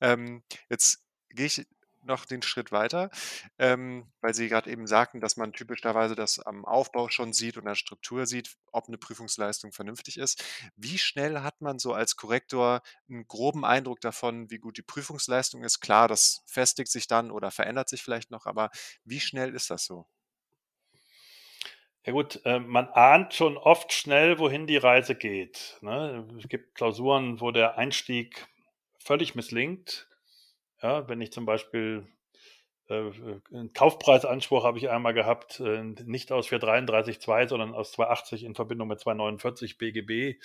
Ähm, 0.01 0.43
jetzt 0.69 1.03
gehe 1.31 1.47
ich 1.47 1.67
noch 2.07 2.25
den 2.25 2.43
Schritt 2.43 2.73
weiter, 2.73 3.11
ähm, 3.59 4.11
weil 4.21 4.35
Sie 4.35 4.49
gerade 4.49 4.71
eben 4.71 4.87
sagten, 4.87 5.21
dass 5.21 5.37
man 5.37 5.53
typischerweise 5.53 6.15
das 6.15 6.39
am 6.39 6.65
Aufbau 6.65 7.09
schon 7.09 7.33
sieht 7.33 7.57
und 7.57 7.69
an 7.69 7.77
Struktur 7.77 8.27
sieht, 8.27 8.57
ob 8.73 8.89
eine 8.89 8.99
Prüfungsleistung 8.99 9.73
vernünftig 9.73 10.19
ist. 10.19 10.43
Wie 10.77 10.99
schnell 10.99 11.41
hat 11.41 11.61
man 11.61 11.79
so 11.79 11.93
als 11.93 12.17
Korrektor 12.17 12.83
einen 13.09 13.27
groben 13.27 13.65
Eindruck 13.65 14.01
davon, 14.01 14.51
wie 14.51 14.59
gut 14.59 14.79
die 14.79 14.83
Prüfungsleistung 14.83 15.65
ist? 15.65 15.81
Klar, 15.81 16.09
das 16.09 16.43
festigt 16.47 16.91
sich 16.91 17.07
dann 17.07 17.31
oder 17.31 17.51
verändert 17.51 17.89
sich 17.89 18.03
vielleicht 18.03 18.31
noch, 18.31 18.47
aber 18.47 18.71
wie 19.05 19.21
schnell 19.21 19.55
ist 19.55 19.71
das 19.71 19.85
so? 19.85 20.07
Ja 22.07 22.13
gut, 22.13 22.41
äh, 22.45 22.61
man 22.61 22.87
ahnt 22.91 23.35
schon 23.35 23.57
oft 23.57 23.93
schnell, 23.93 24.39
wohin 24.39 24.69
die 24.69 24.77
Reise 24.77 25.17
geht, 25.17 25.77
ne? 25.81 26.25
Es 26.39 26.49
gibt 26.49 26.77
Klausuren, 26.77 27.41
wo 27.41 27.51
der 27.51 27.79
Einstieg 27.79 28.47
völlig 29.01 29.35
misslingt. 29.35 30.09
Ja, 30.83 31.09
wenn 31.09 31.21
ich 31.21 31.33
zum 31.33 31.47
Beispiel 31.47 32.07
äh, 32.89 32.95
äh, 33.09 33.41
'n 33.53 33.73
Kaufpreisanspruch 33.75 34.65
habe 34.65 34.79
ich 34.79 34.91
einmal 34.91 35.15
gehabt, 35.15 35.61
äh, 35.61 35.83
nicht 36.05 36.33
aus 36.33 36.49
433(2), 36.49 37.49
sondern 37.49 37.75
aus 37.75 37.93
280 37.93 38.45
in 38.45 38.55
Verbindung 38.55 38.89
mit 38.89 39.01
249 39.01 39.79
BGB 39.79 40.39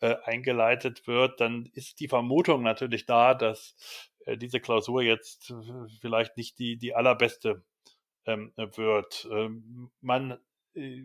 äh, 0.00 0.16
eingeleitet 0.24 1.06
wird, 1.06 1.40
dann 1.40 1.70
ist 1.74 2.00
die 2.00 2.08
Vermutung 2.08 2.62
natürlich 2.62 3.06
da, 3.06 3.34
dass 3.34 3.76
äh, 4.26 4.36
diese 4.36 4.60
Klausur 4.60 5.02
jetzt 5.02 5.50
äh, 5.50 5.54
vielleicht 6.00 6.36
nicht 6.36 6.58
die, 6.58 6.76
die 6.78 6.94
allerbeste 6.94 7.64
ähm, 8.26 8.52
wird. 8.56 9.28
Ähm, 9.32 9.90
man, 10.00 10.38
äh, 10.74 11.04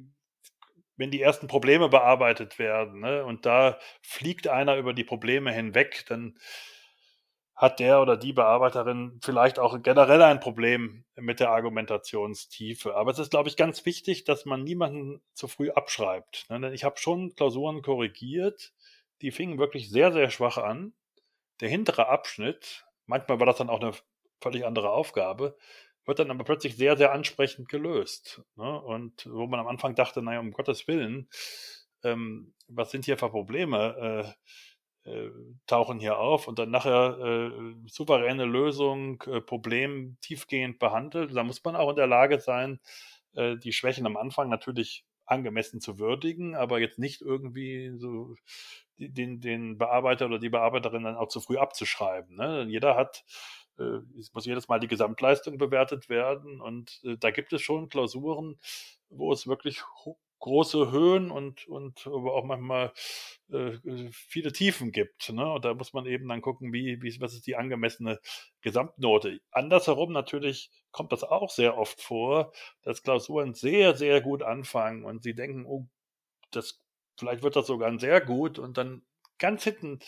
wenn 0.97 1.11
die 1.11 1.21
ersten 1.21 1.47
Probleme 1.47 1.89
bearbeitet 1.89 2.59
werden 2.59 3.01
ne, 3.01 3.23
und 3.25 3.45
da 3.45 3.79
fliegt 4.01 4.47
einer 4.47 4.77
über 4.77 4.93
die 4.93 5.03
Probleme 5.03 5.51
hinweg, 5.51 6.05
dann 6.07 6.37
hat 7.57 7.79
der 7.79 7.99
oder 8.01 8.17
die 8.17 8.33
Bearbeiterin 8.33 9.19
vielleicht 9.23 9.57
auch 9.57 9.81
generell 9.81 10.21
ein 10.21 10.39
Problem 10.39 11.05
mit 11.15 11.39
der 11.39 11.49
Argumentationstiefe. 11.49 12.95
Aber 12.95 13.09
es 13.09 13.17
ist, 13.17 13.31
glaube 13.31 13.49
ich, 13.49 13.57
ganz 13.57 13.83
wichtig, 13.83 14.25
dass 14.25 14.45
man 14.45 14.63
niemanden 14.63 15.21
zu 15.33 15.47
früh 15.47 15.71
abschreibt. 15.71 16.45
Ne? 16.49 16.71
Ich 16.73 16.83
habe 16.83 16.97
schon 16.99 17.33
Klausuren 17.33 17.81
korrigiert, 17.81 18.73
die 19.23 19.31
fingen 19.31 19.57
wirklich 19.57 19.89
sehr, 19.89 20.13
sehr 20.13 20.29
schwach 20.29 20.59
an. 20.59 20.93
Der 21.59 21.67
hintere 21.67 22.09
Abschnitt, 22.09 22.85
manchmal 23.07 23.39
war 23.39 23.47
das 23.47 23.57
dann 23.57 23.71
auch 23.71 23.81
eine 23.81 23.93
völlig 24.39 24.63
andere 24.63 24.91
Aufgabe, 24.91 25.57
wird 26.05 26.19
dann 26.19 26.29
aber 26.29 26.43
plötzlich 26.43 26.77
sehr, 26.77 26.95
sehr 26.95 27.11
ansprechend 27.11 27.69
gelöst. 27.69 28.43
Ne? 28.55 28.81
Und 28.81 29.27
wo 29.31 29.47
man 29.47 29.59
am 29.59 29.67
Anfang 29.67 29.95
dachte, 29.95 30.21
naja, 30.21 30.39
um 30.39 30.51
Gottes 30.51 30.87
Willen, 30.87 31.27
ähm, 32.03 32.53
was 32.67 32.91
sind 32.91 33.05
hier 33.05 33.17
für 33.17 33.31
Probleme? 33.31 34.35
Äh, 35.07 35.31
tauchen 35.67 35.99
hier 35.99 36.19
auf 36.19 36.49
und 36.49 36.59
dann 36.59 36.69
nachher 36.69 37.17
äh, 37.17 37.75
souveräne 37.87 38.43
Lösung, 38.43 39.21
äh, 39.21 39.39
Problem 39.39 40.17
tiefgehend 40.19 40.79
behandelt. 40.79 41.33
Da 41.33 41.43
muss 41.43 41.63
man 41.63 41.77
auch 41.77 41.91
in 41.91 41.95
der 41.95 42.07
Lage 42.07 42.41
sein, 42.41 42.81
äh, 43.33 43.55
die 43.55 43.71
Schwächen 43.71 44.05
am 44.05 44.17
Anfang 44.17 44.49
natürlich 44.49 45.05
angemessen 45.25 45.79
zu 45.79 45.97
würdigen, 45.97 46.55
aber 46.55 46.79
jetzt 46.81 46.99
nicht 46.99 47.21
irgendwie 47.21 47.93
so 47.95 48.35
den, 48.97 49.39
den 49.39 49.77
Bearbeiter 49.77 50.25
oder 50.25 50.39
die 50.39 50.49
Bearbeiterin 50.49 51.03
dann 51.03 51.15
auch 51.15 51.29
zu 51.29 51.39
früh 51.39 51.57
abzuschreiben. 51.57 52.35
Ne? 52.35 52.65
Jeder 52.67 52.97
hat, 52.97 53.23
äh, 53.79 53.99
es 54.19 54.33
muss 54.33 54.45
jedes 54.45 54.67
Mal 54.67 54.81
die 54.81 54.89
Gesamtleistung 54.89 55.57
bewertet 55.57 56.09
werden 56.09 56.59
und 56.59 56.99
äh, 57.05 57.15
da 57.17 57.31
gibt 57.31 57.53
es 57.53 57.61
schon 57.61 57.87
Klausuren, 57.87 58.59
wo 59.09 59.31
es 59.31 59.47
wirklich 59.47 59.83
große 60.39 60.91
Höhen 60.91 61.31
und, 61.31 61.67
und 61.67 62.05
aber 62.07 62.35
auch 62.35 62.43
manchmal 62.43 62.93
äh, 63.49 63.77
viele 64.11 64.51
Tiefen 64.51 64.91
gibt. 64.91 65.31
Ne? 65.31 65.51
Und 65.51 65.65
da 65.65 65.73
muss 65.73 65.93
man 65.93 66.05
eben 66.05 66.27
dann 66.27 66.41
gucken, 66.41 66.73
wie, 66.73 67.01
wie, 67.01 67.19
was 67.19 67.33
ist 67.33 67.47
die 67.47 67.55
angemessene 67.55 68.19
Gesamtnote. 68.61 69.39
Andersherum 69.51 70.11
natürlich 70.11 70.69
kommt 70.91 71.11
das 71.11 71.23
auch 71.23 71.49
sehr 71.49 71.77
oft 71.77 72.01
vor, 72.01 72.51
dass 72.83 73.03
Klausuren 73.03 73.53
sehr, 73.53 73.95
sehr 73.95 74.21
gut 74.21 74.43
anfangen 74.43 75.05
und 75.05 75.23
sie 75.23 75.33
denken, 75.33 75.65
oh, 75.65 75.87
das, 76.51 76.81
vielleicht 77.17 77.43
wird 77.43 77.55
das 77.55 77.67
sogar 77.67 77.97
sehr 77.99 78.21
gut 78.21 78.59
und 78.59 78.77
dann 78.77 79.03
ganz 79.37 79.63
hinten 79.63 79.99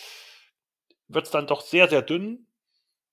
wird 1.07 1.25
es 1.25 1.31
dann 1.31 1.47
doch 1.47 1.61
sehr, 1.61 1.89
sehr 1.89 2.01
dünn 2.01 2.45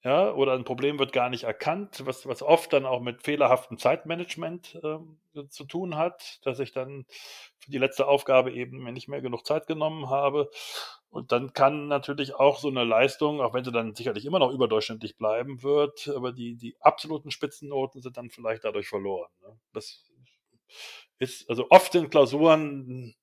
ja, 0.04 0.32
oder 0.32 0.52
ein 0.52 0.64
Problem 0.64 0.98
wird 0.98 1.12
gar 1.12 1.30
nicht 1.30 1.44
erkannt, 1.44 2.02
was, 2.04 2.26
was 2.26 2.42
oft 2.42 2.72
dann 2.72 2.86
auch 2.86 3.00
mit 3.00 3.22
fehlerhaftem 3.22 3.78
Zeitmanagement 3.78 4.78
ähm, 4.84 5.18
zu 5.48 5.64
tun 5.64 5.96
hat, 5.96 6.38
dass 6.44 6.60
ich 6.60 6.72
dann 6.72 7.06
für 7.58 7.70
die 7.70 7.78
letzte 7.78 8.06
Aufgabe 8.06 8.52
eben 8.52 8.84
nicht 8.92 9.08
mehr 9.08 9.20
genug 9.20 9.44
Zeit 9.44 9.66
genommen 9.66 10.08
habe. 10.08 10.50
Und 11.10 11.32
dann 11.32 11.52
kann 11.54 11.88
natürlich 11.88 12.34
auch 12.34 12.58
so 12.58 12.68
eine 12.68 12.84
Leistung, 12.84 13.40
auch 13.40 13.54
wenn 13.54 13.64
sie 13.64 13.72
dann 13.72 13.94
sicherlich 13.94 14.26
immer 14.26 14.38
noch 14.38 14.52
überdurchschnittlich 14.52 15.16
bleiben 15.16 15.62
wird, 15.62 16.08
aber 16.14 16.32
die, 16.32 16.56
die 16.56 16.76
absoluten 16.80 17.30
Spitzennoten 17.30 18.02
sind 18.02 18.16
dann 18.16 18.30
vielleicht 18.30 18.64
dadurch 18.64 18.88
verloren. 18.88 19.30
Ne? 19.40 19.58
Das 19.72 20.04
ist 21.18 21.48
also 21.48 21.66
oft 21.70 21.94
in 21.94 22.10
Klausuren 22.10 23.14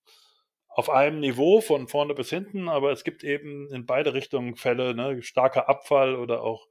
auf 0.76 0.90
einem 0.90 1.20
Niveau 1.20 1.62
von 1.62 1.88
vorne 1.88 2.14
bis 2.16 2.30
hinten, 2.30 2.68
aber 2.68 2.92
es 2.92 3.04
gibt 3.04 3.24
eben 3.24 3.72
in 3.72 3.86
beide 3.86 4.14
Richtungen 4.14 4.56
Fälle, 4.56 4.96
ne, 4.96 5.22
starker 5.22 5.70
Abfall 5.70 6.16
oder 6.16 6.42
auch 6.44 6.68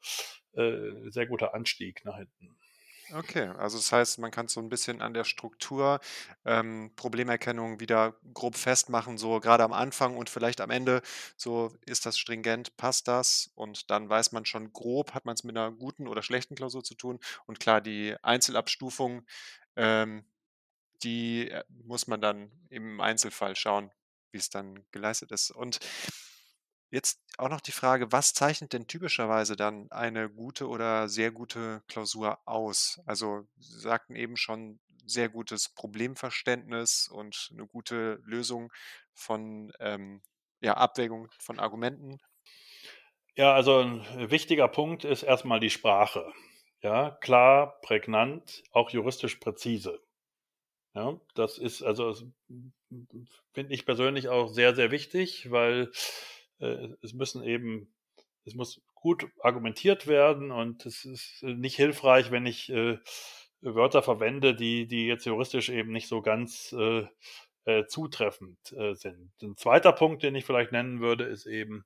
äh, 0.54 1.10
sehr 1.10 1.26
guter 1.26 1.54
Anstieg 1.54 2.04
nach 2.04 2.16
hinten. 2.16 2.56
Okay, 3.14 3.48
also 3.58 3.76
das 3.76 3.92
heißt, 3.92 4.18
man 4.20 4.30
kann 4.30 4.48
so 4.48 4.58
ein 4.60 4.70
bisschen 4.70 5.02
an 5.02 5.12
der 5.12 5.24
Struktur, 5.24 6.00
ähm, 6.46 6.92
Problemerkennung 6.96 7.78
wieder 7.78 8.14
grob 8.32 8.56
festmachen, 8.56 9.18
so 9.18 9.38
gerade 9.38 9.64
am 9.64 9.72
Anfang 9.74 10.16
und 10.16 10.30
vielleicht 10.30 10.62
am 10.62 10.70
Ende, 10.70 11.02
so 11.36 11.76
ist 11.84 12.06
das 12.06 12.16
stringent, 12.18 12.76
passt 12.78 13.08
das? 13.08 13.50
Und 13.54 13.90
dann 13.90 14.08
weiß 14.08 14.32
man 14.32 14.46
schon 14.46 14.72
grob, 14.72 15.12
hat 15.12 15.26
man 15.26 15.34
es 15.34 15.44
mit 15.44 15.56
einer 15.56 15.72
guten 15.72 16.08
oder 16.08 16.22
schlechten 16.22 16.54
Klausur 16.54 16.84
zu 16.84 16.94
tun. 16.94 17.18
Und 17.46 17.60
klar, 17.60 17.80
die 17.82 18.16
Einzelabstufung, 18.22 19.26
ähm 19.76 20.24
die, 21.04 21.50
äh, 21.50 21.64
muss 21.68 22.06
man 22.06 22.20
dann 22.20 22.52
im 22.70 23.00
Einzelfall 23.00 23.56
schauen, 23.56 23.90
wie 24.32 24.38
es 24.38 24.50
dann 24.50 24.84
geleistet 24.92 25.32
ist. 25.32 25.50
Und 25.50 25.78
jetzt 26.90 27.20
auch 27.38 27.48
noch 27.48 27.60
die 27.60 27.72
Frage, 27.72 28.12
was 28.12 28.34
zeichnet 28.34 28.72
denn 28.72 28.86
typischerweise 28.86 29.56
dann 29.56 29.90
eine 29.90 30.30
gute 30.30 30.68
oder 30.68 31.08
sehr 31.08 31.30
gute 31.32 31.82
Klausur 31.88 32.38
aus? 32.46 33.00
Also, 33.06 33.46
Sie 33.58 33.80
sagten 33.80 34.14
eben 34.16 34.36
schon 34.36 34.80
sehr 35.04 35.28
gutes 35.28 35.68
Problemverständnis 35.70 37.08
und 37.08 37.50
eine 37.52 37.66
gute 37.66 38.20
Lösung 38.24 38.72
von, 39.14 39.72
ähm, 39.80 40.22
ja, 40.60 40.74
Abwägung 40.74 41.28
von 41.38 41.58
Argumenten. 41.58 42.18
Ja, 43.36 43.52
also 43.54 43.78
ein 43.80 44.30
wichtiger 44.30 44.68
Punkt 44.68 45.04
ist 45.04 45.22
erstmal 45.22 45.60
die 45.60 45.70
Sprache. 45.70 46.32
Ja, 46.82 47.10
klar, 47.10 47.78
prägnant, 47.82 48.62
auch 48.72 48.90
juristisch 48.90 49.36
präzise. 49.36 50.00
Ja, 50.94 51.18
das 51.34 51.58
ist 51.58 51.82
also 51.82 52.14
finde 53.52 53.74
ich 53.74 53.86
persönlich 53.86 54.28
auch 54.28 54.48
sehr, 54.48 54.74
sehr 54.74 54.90
wichtig, 54.90 55.50
weil 55.50 55.90
äh, 56.60 56.88
es 57.02 57.14
müssen 57.14 57.42
eben, 57.44 57.92
es 58.44 58.54
muss 58.54 58.82
gut 58.94 59.26
argumentiert 59.40 60.06
werden 60.06 60.50
und 60.50 60.84
es 60.86 61.04
ist 61.04 61.42
nicht 61.42 61.76
hilfreich, 61.76 62.30
wenn 62.30 62.46
ich 62.46 62.70
äh, 62.70 62.98
Wörter 63.62 64.02
verwende, 64.02 64.54
die, 64.54 64.86
die 64.86 65.06
jetzt 65.06 65.24
juristisch 65.24 65.68
eben 65.70 65.92
nicht 65.92 66.08
so 66.08 66.20
ganz 66.20 66.72
äh, 66.72 67.06
äh, 67.64 67.86
zutreffend 67.86 68.58
äh, 68.72 68.94
sind. 68.94 69.32
Ein 69.42 69.56
zweiter 69.56 69.92
Punkt, 69.92 70.22
den 70.22 70.34
ich 70.34 70.44
vielleicht 70.44 70.72
nennen 70.72 71.00
würde, 71.00 71.24
ist 71.24 71.46
eben 71.46 71.84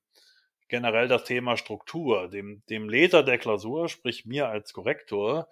generell 0.68 1.08
das 1.08 1.24
Thema 1.24 1.56
Struktur. 1.56 2.28
Dem, 2.28 2.62
dem 2.70 2.88
Leser 2.88 3.22
der 3.22 3.38
Klausur, 3.38 3.88
sprich 3.88 4.24
mir 4.24 4.48
als 4.48 4.72
Korrektor, 4.72 5.48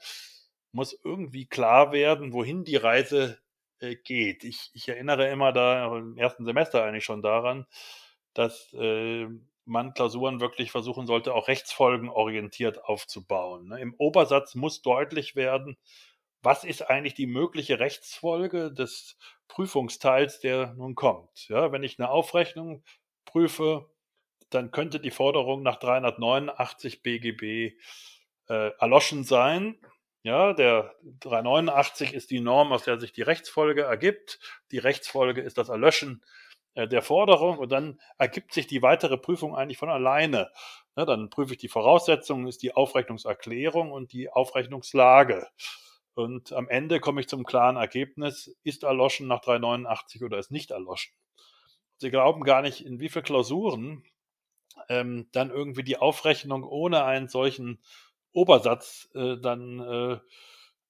muss 0.72 0.98
irgendwie 1.04 1.46
klar 1.46 1.92
werden, 1.92 2.32
wohin 2.32 2.64
die 2.64 2.76
Reise 2.76 3.38
äh, 3.80 3.96
geht. 3.96 4.44
Ich, 4.44 4.70
ich 4.74 4.88
erinnere 4.88 5.28
immer 5.28 5.52
da 5.52 5.96
im 5.96 6.16
ersten 6.16 6.44
Semester 6.44 6.84
eigentlich 6.84 7.04
schon 7.04 7.22
daran, 7.22 7.66
dass 8.32 8.72
äh, 8.74 9.26
man 9.64 9.94
Klausuren 9.94 10.40
wirklich 10.40 10.70
versuchen 10.70 11.06
sollte, 11.06 11.34
auch 11.34 11.48
rechtsfolgenorientiert 11.48 12.84
aufzubauen. 12.84 13.68
Ne? 13.68 13.80
Im 13.80 13.94
Obersatz 13.98 14.54
muss 14.54 14.82
deutlich 14.82 15.36
werden, 15.36 15.76
was 16.42 16.64
ist 16.64 16.82
eigentlich 16.82 17.14
die 17.14 17.26
mögliche 17.26 17.80
Rechtsfolge 17.80 18.70
des 18.70 19.16
Prüfungsteils, 19.48 20.40
der 20.40 20.74
nun 20.74 20.94
kommt. 20.94 21.48
Ja, 21.48 21.72
wenn 21.72 21.82
ich 21.82 21.98
eine 21.98 22.10
Aufrechnung 22.10 22.84
prüfe, 23.24 23.88
dann 24.50 24.70
könnte 24.70 25.00
die 25.00 25.10
Forderung 25.10 25.62
nach 25.62 25.76
389 25.76 27.02
BGB 27.02 27.76
äh, 28.48 28.70
erloschen 28.78 29.24
sein. 29.24 29.78
Ja, 30.24 30.54
der 30.54 30.94
389 31.20 32.14
ist 32.14 32.30
die 32.30 32.40
Norm, 32.40 32.72
aus 32.72 32.84
der 32.84 32.98
sich 32.98 33.12
die 33.12 33.20
Rechtsfolge 33.20 33.82
ergibt. 33.82 34.40
Die 34.70 34.78
Rechtsfolge 34.78 35.42
ist 35.42 35.58
das 35.58 35.68
Erlöschen 35.68 36.24
äh, 36.72 36.88
der 36.88 37.02
Forderung 37.02 37.58
und 37.58 37.70
dann 37.70 38.00
ergibt 38.16 38.54
sich 38.54 38.66
die 38.66 38.80
weitere 38.80 39.18
Prüfung 39.18 39.54
eigentlich 39.54 39.76
von 39.76 39.90
alleine. 39.90 40.50
Ja, 40.96 41.04
dann 41.04 41.28
prüfe 41.28 41.52
ich 41.52 41.58
die 41.58 41.68
Voraussetzungen, 41.68 42.46
ist 42.46 42.62
die 42.62 42.74
Aufrechnungserklärung 42.74 43.92
und 43.92 44.14
die 44.14 44.30
Aufrechnungslage. 44.30 45.46
Und 46.14 46.54
am 46.54 46.70
Ende 46.70 47.00
komme 47.00 47.20
ich 47.20 47.28
zum 47.28 47.44
klaren 47.44 47.76
Ergebnis, 47.76 48.56
ist 48.62 48.84
erloschen 48.84 49.26
nach 49.26 49.40
389 49.40 50.24
oder 50.24 50.38
ist 50.38 50.50
nicht 50.50 50.70
erloschen. 50.70 51.12
Sie 51.98 52.10
glauben 52.10 52.44
gar 52.44 52.62
nicht, 52.62 52.86
in 52.86 52.98
wie 52.98 53.10
viele 53.10 53.24
Klausuren 53.24 54.04
ähm, 54.88 55.28
dann 55.32 55.50
irgendwie 55.50 55.84
die 55.84 55.98
Aufrechnung 55.98 56.64
ohne 56.64 57.04
einen 57.04 57.28
solchen 57.28 57.82
Obersatz 58.34 59.08
äh, 59.14 59.36
dann 59.40 59.80
äh, 59.80 60.18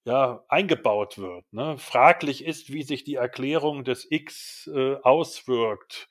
ja, 0.05 0.43
eingebaut 0.47 1.17
wird. 1.17 1.51
Ne? 1.51 1.77
Fraglich 1.77 2.45
ist, 2.45 2.71
wie 2.71 2.83
sich 2.83 3.03
die 3.03 3.15
Erklärung 3.15 3.83
des 3.83 4.09
X 4.09 4.67
äh, 4.73 4.95
auswirkt. 5.01 6.09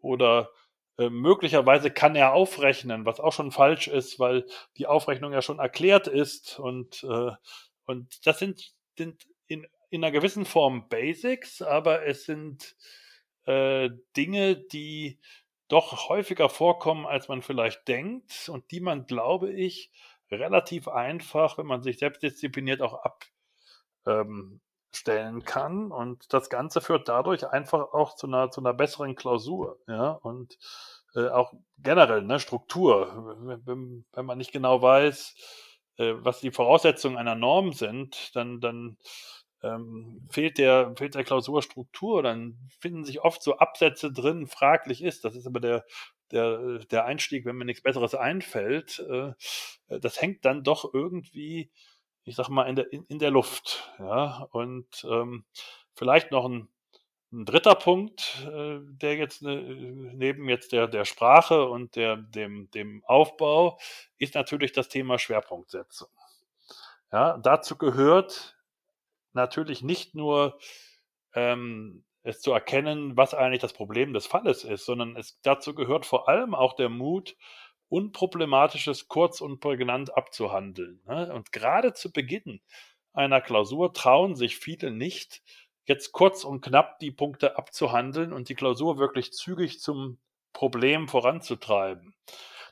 Oder 0.00 0.50
äh, 0.98 1.08
möglicherweise 1.08 1.90
kann 1.90 2.16
er 2.16 2.32
aufrechnen, 2.32 3.06
was 3.06 3.20
auch 3.20 3.32
schon 3.32 3.52
falsch 3.52 3.88
ist, 3.88 4.18
weil 4.18 4.46
die 4.76 4.86
Aufrechnung 4.86 5.32
ja 5.32 5.42
schon 5.42 5.60
erklärt 5.60 6.08
ist. 6.08 6.58
Und, 6.58 7.04
äh, 7.04 7.30
und 7.86 8.26
das 8.26 8.40
sind, 8.40 8.74
sind 8.96 9.26
in, 9.46 9.66
in 9.90 10.04
einer 10.04 10.12
gewissen 10.12 10.44
Form 10.44 10.88
Basics, 10.88 11.62
aber 11.62 12.04
es 12.06 12.24
sind 12.24 12.76
äh, 13.46 13.90
Dinge, 14.16 14.56
die 14.56 15.20
doch 15.68 16.08
häufiger 16.08 16.48
vorkommen, 16.48 17.06
als 17.06 17.28
man 17.28 17.42
vielleicht 17.42 17.86
denkt 17.86 18.48
und 18.48 18.70
die 18.72 18.80
man, 18.80 19.06
glaube 19.06 19.52
ich, 19.52 19.92
relativ 20.30 20.88
einfach, 20.88 21.58
wenn 21.58 21.66
man 21.66 21.82
sich 21.82 21.98
selbstdiszipliniert 21.98 22.82
auch 22.82 23.02
abstellen 24.04 24.60
ähm, 25.36 25.44
kann. 25.44 25.90
Und 25.92 26.32
das 26.32 26.50
Ganze 26.50 26.80
führt 26.80 27.08
dadurch 27.08 27.46
einfach 27.48 27.92
auch 27.92 28.14
zu 28.16 28.26
einer, 28.26 28.50
zu 28.50 28.60
einer 28.60 28.74
besseren 28.74 29.14
Klausur. 29.14 29.78
Ja, 29.86 30.10
und 30.10 30.58
äh, 31.14 31.28
auch 31.28 31.52
generell, 31.78 32.22
ne, 32.22 32.40
Struktur. 32.40 33.36
Wenn, 33.64 34.04
wenn 34.12 34.26
man 34.26 34.38
nicht 34.38 34.52
genau 34.52 34.82
weiß, 34.82 35.34
äh, 35.98 36.14
was 36.18 36.40
die 36.40 36.50
Voraussetzungen 36.50 37.16
einer 37.16 37.34
Norm 37.34 37.72
sind, 37.72 38.34
dann, 38.36 38.60
dann 38.60 38.98
ähm, 39.62 40.26
fehlt, 40.30 40.58
der, 40.58 40.94
fehlt 40.96 41.14
der 41.14 41.24
Klausurstruktur, 41.24 42.22
dann 42.22 42.56
finden 42.80 43.04
sich 43.04 43.20
oft 43.22 43.42
so 43.42 43.58
Absätze 43.58 44.12
drin, 44.12 44.46
fraglich 44.46 45.02
ist. 45.02 45.24
Das 45.24 45.34
ist 45.34 45.46
aber 45.46 45.60
der, 45.60 45.84
der, 46.30 46.78
der 46.80 47.04
Einstieg, 47.04 47.44
wenn 47.44 47.56
mir 47.56 47.64
nichts 47.64 47.82
Besseres 47.82 48.14
einfällt. 48.14 49.00
Äh, 49.00 49.32
das 49.88 50.20
hängt 50.20 50.44
dann 50.44 50.64
doch 50.64 50.92
irgendwie, 50.92 51.70
ich 52.24 52.36
sag 52.36 52.48
mal, 52.48 52.64
in 52.64 52.76
der, 52.76 52.92
in 52.92 53.18
der 53.18 53.30
Luft. 53.30 53.92
Ja? 53.98 54.48
Und 54.50 55.06
ähm, 55.08 55.44
vielleicht 55.94 56.30
noch 56.30 56.44
ein 56.44 56.68
ein 57.32 57.44
dritter 57.44 57.74
Punkt, 57.74 58.46
äh, 58.50 58.78
der 58.82 59.16
jetzt 59.16 59.42
ne, 59.42 59.62
neben 60.14 60.48
jetzt 60.48 60.72
der, 60.72 60.88
der 60.88 61.04
Sprache 61.04 61.68
und 61.68 61.94
der, 61.96 62.16
dem, 62.16 62.70
dem 62.70 63.04
Aufbau 63.04 63.78
ist 64.16 64.34
natürlich 64.34 64.72
das 64.72 64.88
Thema 64.88 65.18
Schwerpunktsetzung. 65.18 66.08
Ja, 67.12 67.38
dazu 67.38 67.76
gehört 67.76 68.56
natürlich 69.32 69.82
nicht 69.82 70.14
nur 70.14 70.58
ähm, 71.34 72.04
es 72.22 72.40
zu 72.40 72.52
erkennen, 72.52 73.16
was 73.16 73.34
eigentlich 73.34 73.60
das 73.60 73.72
Problem 73.72 74.12
des 74.12 74.26
Falles 74.26 74.64
ist, 74.64 74.84
sondern 74.84 75.16
es, 75.16 75.40
dazu 75.42 75.74
gehört 75.74 76.06
vor 76.06 76.28
allem 76.28 76.54
auch 76.54 76.74
der 76.74 76.88
Mut, 76.88 77.36
Unproblematisches 77.90 79.08
kurz 79.08 79.40
und 79.40 79.60
prägnant 79.60 80.14
abzuhandeln. 80.14 81.00
Ne? 81.06 81.32
Und 81.32 81.52
gerade 81.52 81.94
zu 81.94 82.12
Beginn 82.12 82.60
einer 83.14 83.40
Klausur 83.40 83.94
trauen 83.94 84.36
sich 84.36 84.58
viele 84.58 84.90
nicht, 84.90 85.42
jetzt 85.86 86.12
kurz 86.12 86.44
und 86.44 86.60
knapp 86.60 86.98
die 86.98 87.10
Punkte 87.10 87.56
abzuhandeln 87.56 88.34
und 88.34 88.50
die 88.50 88.54
Klausur 88.54 88.98
wirklich 88.98 89.32
zügig 89.32 89.80
zum 89.80 90.18
Problem 90.52 91.08
voranzutreiben. 91.08 92.14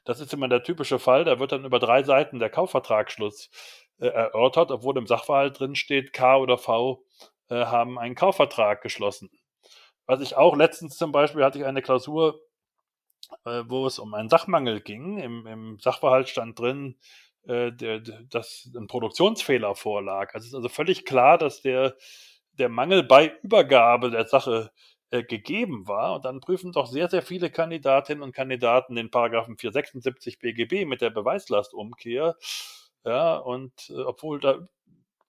Das 0.04 0.20
ist 0.20 0.34
immer 0.34 0.48
der 0.48 0.62
typische 0.62 0.98
Fall, 0.98 1.24
da 1.24 1.40
wird 1.40 1.52
dann 1.52 1.64
über 1.64 1.78
drei 1.78 2.02
Seiten 2.02 2.38
der 2.38 2.50
Kaufvertragsschluss 2.50 3.50
äh, 3.98 4.08
erörtert, 4.08 4.70
obwohl 4.70 4.98
im 4.98 5.06
Sachverhalt 5.06 5.58
drin 5.58 5.74
steht, 5.74 6.12
K 6.12 6.36
oder 6.36 6.58
V 6.58 7.04
äh, 7.48 7.66
haben 7.66 7.98
einen 7.98 8.14
Kaufvertrag 8.14 8.82
geschlossen. 8.82 9.30
Was 10.06 10.20
ich 10.20 10.36
auch 10.36 10.56
letztens 10.56 10.96
zum 10.96 11.12
Beispiel 11.12 11.44
hatte 11.44 11.58
ich 11.58 11.64
eine 11.64 11.82
Klausur, 11.82 12.40
äh, 13.44 13.64
wo 13.66 13.86
es 13.86 13.98
um 13.98 14.14
einen 14.14 14.28
Sachmangel 14.28 14.80
ging. 14.80 15.18
Im, 15.18 15.46
im 15.46 15.78
Sachverhalt 15.80 16.28
stand 16.28 16.58
drin, 16.58 16.96
äh, 17.46 17.72
der, 17.72 18.00
dass 18.30 18.70
ein 18.76 18.86
Produktionsfehler 18.86 19.74
vorlag. 19.74 20.34
Also 20.34 20.44
es 20.44 20.48
ist 20.48 20.54
also 20.54 20.68
völlig 20.68 21.04
klar, 21.04 21.38
dass 21.38 21.62
der 21.62 21.96
der 22.58 22.68
Mangel 22.68 23.02
bei 23.02 23.36
Übergabe 23.42 24.10
der 24.10 24.26
Sache 24.26 24.72
äh, 25.10 25.22
gegeben 25.22 25.86
war. 25.86 26.16
Und 26.16 26.24
dann 26.24 26.40
prüfen 26.40 26.72
doch 26.72 26.86
sehr, 26.86 27.08
sehr 27.08 27.22
viele 27.22 27.50
Kandidatinnen 27.50 28.22
und 28.22 28.34
Kandidaten 28.34 28.96
den 28.96 29.10
Paragraphen 29.10 29.56
476 29.56 30.38
BGB 30.38 30.86
mit 30.86 31.00
der 31.00 31.10
Beweislastumkehr. 31.10 32.36
Ja, 33.04 33.36
und 33.36 33.72
äh, 33.90 34.02
obwohl 34.02 34.40
da 34.40 34.66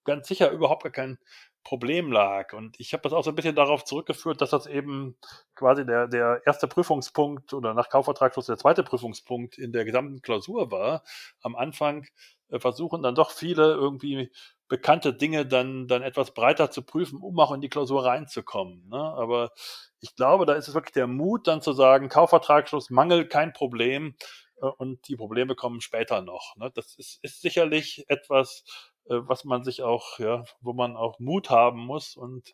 ganz 0.03 0.27
sicher 0.27 0.51
überhaupt 0.51 0.83
gar 0.83 0.91
kein 0.91 1.19
Problem 1.67 2.13
lag. 2.13 2.53
Und 2.53 2.79
ich 2.79 2.93
habe 2.93 3.03
das 3.03 3.11
auch 3.11 3.25
so 3.25 3.31
ein 3.31 3.35
bisschen 3.35 3.55
darauf 3.55 3.83
zurückgeführt, 3.83 4.39
dass 4.39 4.51
das 4.51 4.67
eben 4.67 5.17
quasi 5.53 5.85
der, 5.85 6.07
der 6.07 6.41
erste 6.45 6.65
Prüfungspunkt 6.65 7.53
oder 7.53 7.73
nach 7.73 7.89
Kaufvertragsschluss 7.89 8.45
der 8.45 8.57
zweite 8.57 8.83
Prüfungspunkt 8.83 9.57
in 9.57 9.73
der 9.73 9.83
gesamten 9.83 10.21
Klausur 10.21 10.71
war. 10.71 11.03
Am 11.41 11.57
Anfang 11.57 12.07
äh, 12.47 12.59
versuchen 12.59 13.03
dann 13.03 13.15
doch 13.15 13.31
viele 13.31 13.73
irgendwie 13.73 14.31
bekannte 14.69 15.13
Dinge 15.13 15.45
dann, 15.45 15.89
dann 15.89 16.03
etwas 16.03 16.33
breiter 16.33 16.71
zu 16.71 16.83
prüfen, 16.83 17.19
um 17.19 17.37
auch 17.37 17.51
in 17.51 17.59
die 17.59 17.69
Klausur 17.69 18.05
reinzukommen. 18.05 18.87
Ne? 18.87 18.97
Aber 18.97 19.51
ich 19.99 20.15
glaube, 20.15 20.45
da 20.45 20.53
ist 20.53 20.69
es 20.69 20.73
wirklich 20.73 20.93
der 20.93 21.07
Mut, 21.07 21.47
dann 21.47 21.61
zu 21.61 21.73
sagen, 21.73 22.07
Kaufvertragsschluss, 22.07 22.91
Mangel, 22.91 23.27
kein 23.27 23.51
Problem 23.51 24.15
äh, 24.61 24.67
und 24.67 25.05
die 25.09 25.17
Probleme 25.17 25.53
kommen 25.55 25.81
später 25.81 26.21
noch. 26.21 26.55
Ne? 26.55 26.71
Das 26.73 26.95
ist, 26.95 27.19
ist 27.23 27.41
sicherlich 27.41 28.05
etwas, 28.07 28.63
was 29.09 29.45
man 29.45 29.63
sich 29.63 29.83
auch, 29.83 30.19
ja, 30.19 30.43
wo 30.61 30.73
man 30.73 30.95
auch 30.95 31.19
Mut 31.19 31.49
haben 31.49 31.79
muss 31.79 32.15
und 32.15 32.53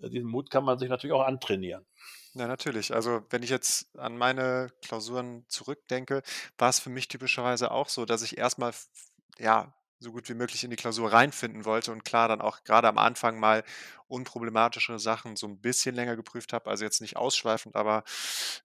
äh, 0.00 0.10
diesen 0.10 0.28
Mut 0.28 0.50
kann 0.50 0.64
man 0.64 0.78
sich 0.78 0.88
natürlich 0.88 1.14
auch 1.14 1.24
antrainieren. 1.24 1.86
Ja, 2.34 2.46
natürlich. 2.46 2.92
Also, 2.94 3.22
wenn 3.30 3.42
ich 3.42 3.50
jetzt 3.50 3.96
an 3.96 4.18
meine 4.18 4.70
Klausuren 4.82 5.46
zurückdenke, 5.48 6.22
war 6.58 6.68
es 6.68 6.80
für 6.80 6.90
mich 6.90 7.08
typischerweise 7.08 7.70
auch 7.70 7.88
so, 7.88 8.04
dass 8.04 8.22
ich 8.22 8.36
erstmal 8.36 8.72
ja, 9.38 9.72
so 9.98 10.12
gut 10.12 10.28
wie 10.28 10.34
möglich 10.34 10.62
in 10.64 10.70
die 10.70 10.76
Klausur 10.76 11.12
reinfinden 11.12 11.64
wollte 11.64 11.92
und 11.92 12.04
klar 12.04 12.28
dann 12.28 12.40
auch 12.40 12.64
gerade 12.64 12.88
am 12.88 12.98
Anfang 12.98 13.40
mal 13.40 13.64
unproblematischere 14.08 14.98
Sachen 14.98 15.36
so 15.36 15.46
ein 15.46 15.60
bisschen 15.60 15.94
länger 15.94 16.16
geprüft 16.16 16.52
habe, 16.52 16.68
also 16.70 16.84
jetzt 16.84 17.00
nicht 17.00 17.16
ausschweifend, 17.16 17.74
aber 17.76 18.04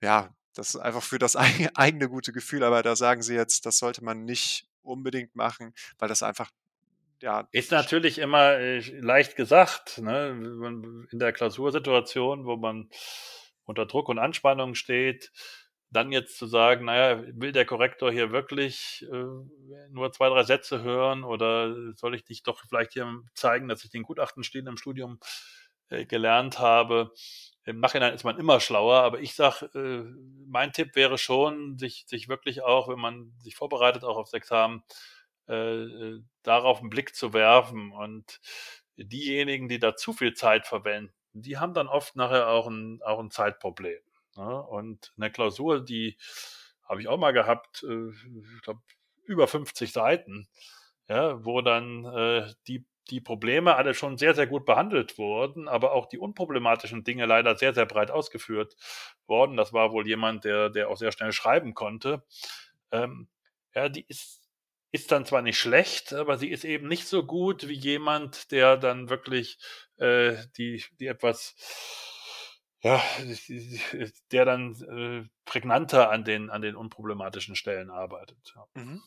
ja, 0.02 0.36
das 0.54 0.70
ist 0.76 0.82
einfach 0.82 1.04
für 1.04 1.20
das 1.20 1.36
eigene 1.76 2.10
gute 2.10 2.34
Gefühl, 2.34 2.64
aber 2.64 2.84
da 2.84 2.96
sagen 2.96 3.22
Sie 3.22 3.36
jetzt, 3.36 3.66
das 3.66 3.78
sollte 3.78 4.04
man 4.04 4.26
nicht 4.26 4.68
unbedingt 4.82 5.36
machen, 5.36 5.74
weil 5.98 6.10
das 6.10 6.24
einfach 6.24 6.50
ja. 7.22 7.48
Ist 7.52 7.72
natürlich 7.72 8.20
immer 8.20 8.54
äh, 8.54 8.80
leicht 9.00 9.36
gesagt, 9.36 10.00
ne? 10.00 11.08
in 11.12 11.20
der 11.20 11.34
Klausursituation, 11.34 12.46
wo 12.46 12.58
man 12.58 12.90
unter 13.66 13.86
Druck 13.86 14.10
und 14.10 14.20
Anspannung 14.20 14.76
steht, 14.76 15.32
dann 15.92 16.12
jetzt 16.12 16.38
zu 16.38 16.48
sagen, 16.48 16.86
naja, 16.86 17.22
will 17.34 17.52
der 17.52 17.66
Korrektor 17.66 18.12
hier 18.12 18.32
wirklich 18.32 19.06
äh, 19.12 19.90
nur 19.90 20.12
zwei, 20.14 20.30
drei 20.30 20.44
Sätze 20.44 20.82
hören 20.82 21.24
oder 21.24 21.94
soll 21.96 22.16
ich 22.16 22.24
dich 22.24 22.44
doch 22.44 22.62
vielleicht 22.68 22.94
hier 22.94 23.22
zeigen, 23.34 23.68
dass 23.68 23.84
ich 23.84 23.92
den 23.92 24.04
Gutachtenstehen 24.04 24.68
im 24.68 24.78
Studium 24.78 25.20
äh, 25.90 26.06
gelernt 26.06 26.60
habe? 26.60 27.12
Im 27.66 27.82
Nachhinein 27.82 28.14
ist 28.14 28.24
man 28.24 28.40
immer 28.40 28.62
schlauer, 28.62 29.04
aber 29.04 29.20
ich 29.20 29.36
sage, 29.36 29.66
äh, 29.76 30.10
mein 30.48 30.72
Tipp 30.72 30.96
wäre 30.96 31.18
schon, 31.18 31.78
sich, 31.78 32.06
sich 32.08 32.30
wirklich 32.30 32.64
auch, 32.64 32.88
wenn 32.88 33.00
man 33.00 33.34
sich 33.40 33.56
vorbereitet, 33.56 34.06
auch 34.06 34.18
aufs 34.18 34.34
Examen, 34.34 34.84
äh, 35.52 35.84
äh, 35.84 36.24
darauf 36.44 36.80
einen 36.80 36.90
Blick 36.90 37.16
zu 37.16 37.34
werfen. 37.34 37.92
Und 37.92 38.40
diejenigen, 38.98 39.68
die 39.68 39.80
da 39.80 39.96
zu 39.96 40.14
viel 40.14 40.34
Zeit 40.34 40.66
verwenden, 40.66 41.14
die 41.34 41.58
haben 41.58 41.74
dann 41.74 41.88
oft 41.88 42.16
nachher 42.16 42.48
auch 42.48 42.68
ein, 42.68 43.02
auch 43.04 43.20
ein 43.20 43.32
Zeitproblem. 43.32 44.02
Ne? 44.36 44.64
Und 44.64 45.14
eine 45.18 45.32
Klausur, 45.32 45.84
die 45.84 46.18
habe 46.84 47.02
ich 47.02 47.08
auch 47.08 47.18
mal 47.18 47.32
gehabt, 47.32 47.84
äh, 47.84 48.10
ich 48.10 48.62
glaube, 48.62 48.82
über 49.26 49.48
50 49.48 49.92
Seiten, 49.92 50.48
ja, 51.08 51.44
wo 51.46 51.62
dann 51.62 52.06
äh, 52.06 52.54
die, 52.68 52.86
die 53.10 53.22
Probleme 53.22 53.76
alle 53.76 53.94
schon 53.94 54.18
sehr, 54.18 54.34
sehr 54.36 54.48
gut 54.48 54.66
behandelt 54.66 55.18
wurden, 55.18 55.68
aber 55.68 55.94
auch 55.94 56.08
die 56.08 56.18
unproblematischen 56.18 57.04
Dinge 57.04 57.26
leider 57.26 57.56
sehr, 57.56 57.74
sehr 57.74 57.86
breit 57.86 58.12
ausgeführt 58.12 58.76
worden. 59.28 59.58
Das 59.58 59.74
war 59.74 59.92
wohl 59.92 60.08
jemand, 60.08 60.46
der, 60.46 60.70
der 60.70 60.90
auch 60.90 60.98
sehr 60.98 61.12
schnell 61.12 61.32
schreiben 61.32 61.74
konnte. 61.74 62.24
Ähm, 62.92 63.30
ja, 63.74 63.90
die 63.90 64.06
ist, 64.08 64.40
ist 64.91 65.12
dann 65.12 65.25
zwar 65.25 65.41
nicht 65.41 65.58
schlecht, 65.58 66.13
aber 66.13 66.38
sie 66.38 66.49
ist 66.49 66.65
eben 66.65 66.88
nicht 66.88 67.08
so 67.08 67.25
gut 67.25 67.67
wie 67.67 67.77
jemand, 67.77 68.51
der 68.51 68.77
dann 68.77 69.10
wirklich 69.10 69.58
äh, 69.97 70.36
die, 70.58 70.84
die 70.99 71.08
etwas 71.08 71.56
ja, 72.84 73.01
der 74.32 74.45
dann 74.45 74.73
äh, 74.73 75.30
prägnanter 75.45 76.10
an 76.10 76.23
den, 76.23 76.49
an 76.49 76.62
den 76.62 76.75
unproblematischen 76.75 77.56
Stellen 77.56 77.91
arbeitet. 77.91 78.54
Ja. 78.56 78.65
Mhm. 78.73 79.04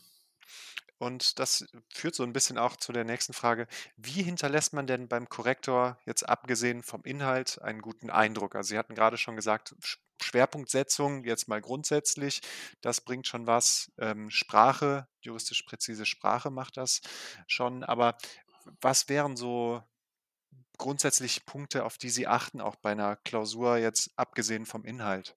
Und 0.98 1.40
das 1.40 1.66
führt 1.92 2.14
so 2.14 2.22
ein 2.22 2.32
bisschen 2.32 2.56
auch 2.56 2.76
zu 2.76 2.92
der 2.92 3.04
nächsten 3.04 3.32
Frage: 3.32 3.66
Wie 3.96 4.22
hinterlässt 4.22 4.72
man 4.72 4.86
denn 4.86 5.08
beim 5.08 5.28
Korrektor 5.28 5.98
jetzt 6.06 6.22
abgesehen 6.22 6.82
vom 6.82 7.02
Inhalt 7.02 7.60
einen 7.62 7.82
guten 7.82 8.10
Eindruck? 8.10 8.54
Also, 8.54 8.68
Sie 8.68 8.78
hatten 8.78 8.94
gerade 8.94 9.18
schon 9.18 9.34
gesagt, 9.34 9.74
Schwerpunktsetzung 10.22 11.24
jetzt 11.24 11.48
mal 11.48 11.61
grundsätzlich, 11.61 12.40
das 12.81 13.00
bringt 13.00 13.27
schon 13.27 13.46
was. 13.46 13.92
Ähm, 13.98 14.31
Sprache, 14.31 15.07
juristisch 15.20 15.62
präzise 15.62 16.07
Sprache 16.07 16.50
macht 16.50 16.77
das 16.77 17.00
schon. 17.46 17.85
Aber 17.85 18.16
was 18.81 19.09
wären 19.09 19.37
so 19.37 19.83
grundsätzlich 20.79 21.46
Punkte, 21.46 21.85
auf 21.85 21.98
die 21.98 22.11
Sie 22.11 22.27
achten, 22.27 22.61
auch 22.61 22.77
bei 22.77 22.92
einer 22.92 23.16
Klausur 23.16 23.77
jetzt 23.79 24.11
abgesehen 24.16 24.66
vom 24.66 24.85
Inhalt? 24.85 25.37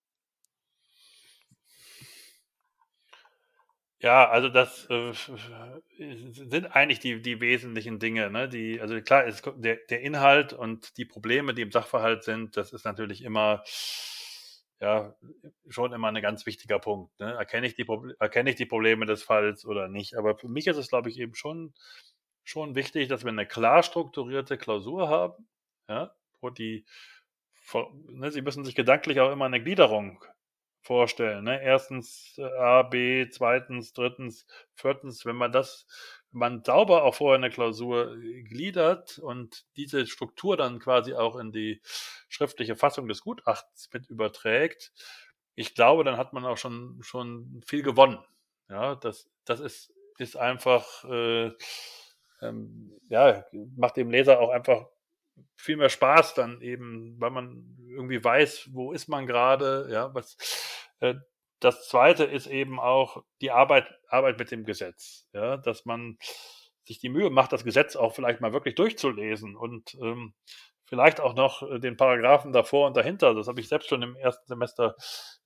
Ja, 4.00 4.30
also 4.30 4.48
das 4.50 4.88
äh, 4.92 5.12
sind 6.32 6.68
eigentlich 6.76 7.00
die, 7.00 7.20
die 7.20 7.42
wesentlichen 7.42 7.98
Dinge. 7.98 8.30
Ne? 8.30 8.48
Die, 8.48 8.80
also 8.80 9.02
klar, 9.02 9.26
ist 9.26 9.44
der, 9.56 9.78
der 9.90 10.02
Inhalt 10.02 10.54
und 10.54 10.98
die 10.98 11.06
Probleme, 11.06 11.56
die 11.56 11.64
im 11.64 11.72
Sachverhalt 11.72 12.24
sind, 12.24 12.58
das 12.58 12.74
ist 12.74 12.86
natürlich 12.86 13.24
immer 13.24 13.64
ja 14.80 15.16
schon 15.70 15.94
immer 15.94 16.10
ein 16.10 16.22
ganz 16.22 16.46
wichtiger 16.46 16.80
Punkt. 16.80 17.20
Ne? 17.20 17.34
Erkenne, 17.34 17.68
ich 17.68 17.76
die, 17.76 17.86
erkenne 18.20 18.50
ich 18.52 18.56
die 18.56 18.66
Probleme 18.66 19.06
des 19.06 19.24
Falls 19.24 19.66
oder 19.66 19.88
nicht? 19.88 20.16
Aber 20.18 20.38
für 20.38 20.48
mich 20.48 20.68
ist 20.68 20.78
es, 20.78 20.90
glaube 20.90 21.10
ich, 21.10 21.20
eben 21.20 21.36
schon 21.36 21.74
schon 22.48 22.76
wichtig, 22.76 23.10
dass 23.10 23.24
wir 23.26 23.30
eine 23.30 23.46
klar 23.46 23.84
strukturierte 23.84 24.58
Klausur 24.58 25.10
haben, 25.10 25.50
ja, 25.90 26.16
wo 26.40 26.50
die, 26.50 26.86
ne, 28.08 28.32
Sie 28.32 28.42
müssen 28.42 28.64
sich 28.64 28.74
gedanklich 28.74 29.20
auch 29.20 29.32
immer 29.32 29.46
eine 29.46 29.62
Gliederung 29.62 30.24
vorstellen. 30.88 31.44
Ne? 31.44 31.62
Erstens 31.62 32.36
äh, 32.38 32.44
A, 32.44 32.82
B, 32.84 33.30
zweitens, 33.30 33.94
drittens, 33.94 34.48
viertens. 34.74 35.26
Wenn 35.26 35.36
man 35.36 35.52
das, 35.52 35.86
wenn 36.32 36.40
man 36.40 36.64
sauber 36.64 37.04
auch 37.04 37.16
vorher 37.16 37.38
eine 37.38 37.50
Klausur 37.50 38.16
äh, 38.16 38.44
gliedert 38.44 39.20
und 39.20 39.66
diese 39.76 40.08
Struktur 40.08 40.58
dann 40.58 40.80
quasi 40.80 41.14
auch 41.14 41.36
in 41.36 41.52
die 41.52 41.82
schriftliche 42.30 42.76
Fassung 42.76 43.08
des 43.08 43.22
Gutachtens 43.22 43.90
mit 43.94 44.10
überträgt, 44.10 44.94
ich 45.56 45.76
glaube, 45.76 46.04
dann 46.04 46.18
hat 46.18 46.34
man 46.34 46.46
auch 46.46 46.58
schon, 46.58 47.00
schon 47.02 47.62
viel 47.66 47.84
gewonnen. 47.84 48.20
Ja, 48.70 48.96
das, 48.96 49.30
das 49.44 49.60
ist, 49.60 49.94
ist 50.18 50.38
einfach, 50.38 51.04
äh, 51.06 51.52
ähm, 52.42 52.94
ja, 53.10 53.44
macht 53.76 53.98
dem 53.98 54.10
Leser 54.10 54.40
auch 54.40 54.50
einfach 54.50 54.88
viel 55.56 55.78
mehr 55.78 55.90
Spaß 55.90 56.34
dann 56.36 56.62
eben, 56.62 57.20
weil 57.20 57.32
man 57.32 57.78
irgendwie 57.90 58.24
weiß, 58.24 58.70
wo 58.74 58.92
ist 58.92 59.08
man 59.08 59.26
gerade, 59.26 59.88
ja, 59.92 60.14
was, 60.14 60.38
das 61.60 61.88
zweite 61.88 62.24
ist 62.24 62.48
eben 62.48 62.80
auch 62.80 63.24
die 63.42 63.52
Arbeit, 63.52 63.88
Arbeit 64.08 64.40
mit 64.40 64.52
dem 64.52 64.64
Gesetz, 64.64 65.28
ja, 65.34 65.58
dass 65.58 65.86
man 65.86 66.18
sich 66.86 67.00
die 67.00 67.10
Mühe 67.10 67.30
macht, 67.30 67.52
das 67.52 67.64
Gesetz 67.64 67.96
auch 67.96 68.14
vielleicht 68.14 68.42
mal 68.42 68.54
wirklich 68.54 68.76
durchzulesen 68.76 69.56
und 69.56 69.96
ähm, 69.96 70.34
vielleicht 70.86 71.20
auch 71.20 71.36
noch 71.36 71.62
äh, 71.64 71.80
den 71.80 71.98
Paragraphen 71.98 72.54
davor 72.54 72.88
und 72.88 72.96
dahinter. 72.96 73.36
Das 73.36 73.48
habe 73.48 73.60
ich 73.60 73.68
selbst 73.68 73.90
schon 73.90 74.02
im 74.02 74.16
ersten 74.16 74.48
Semester 74.48 74.96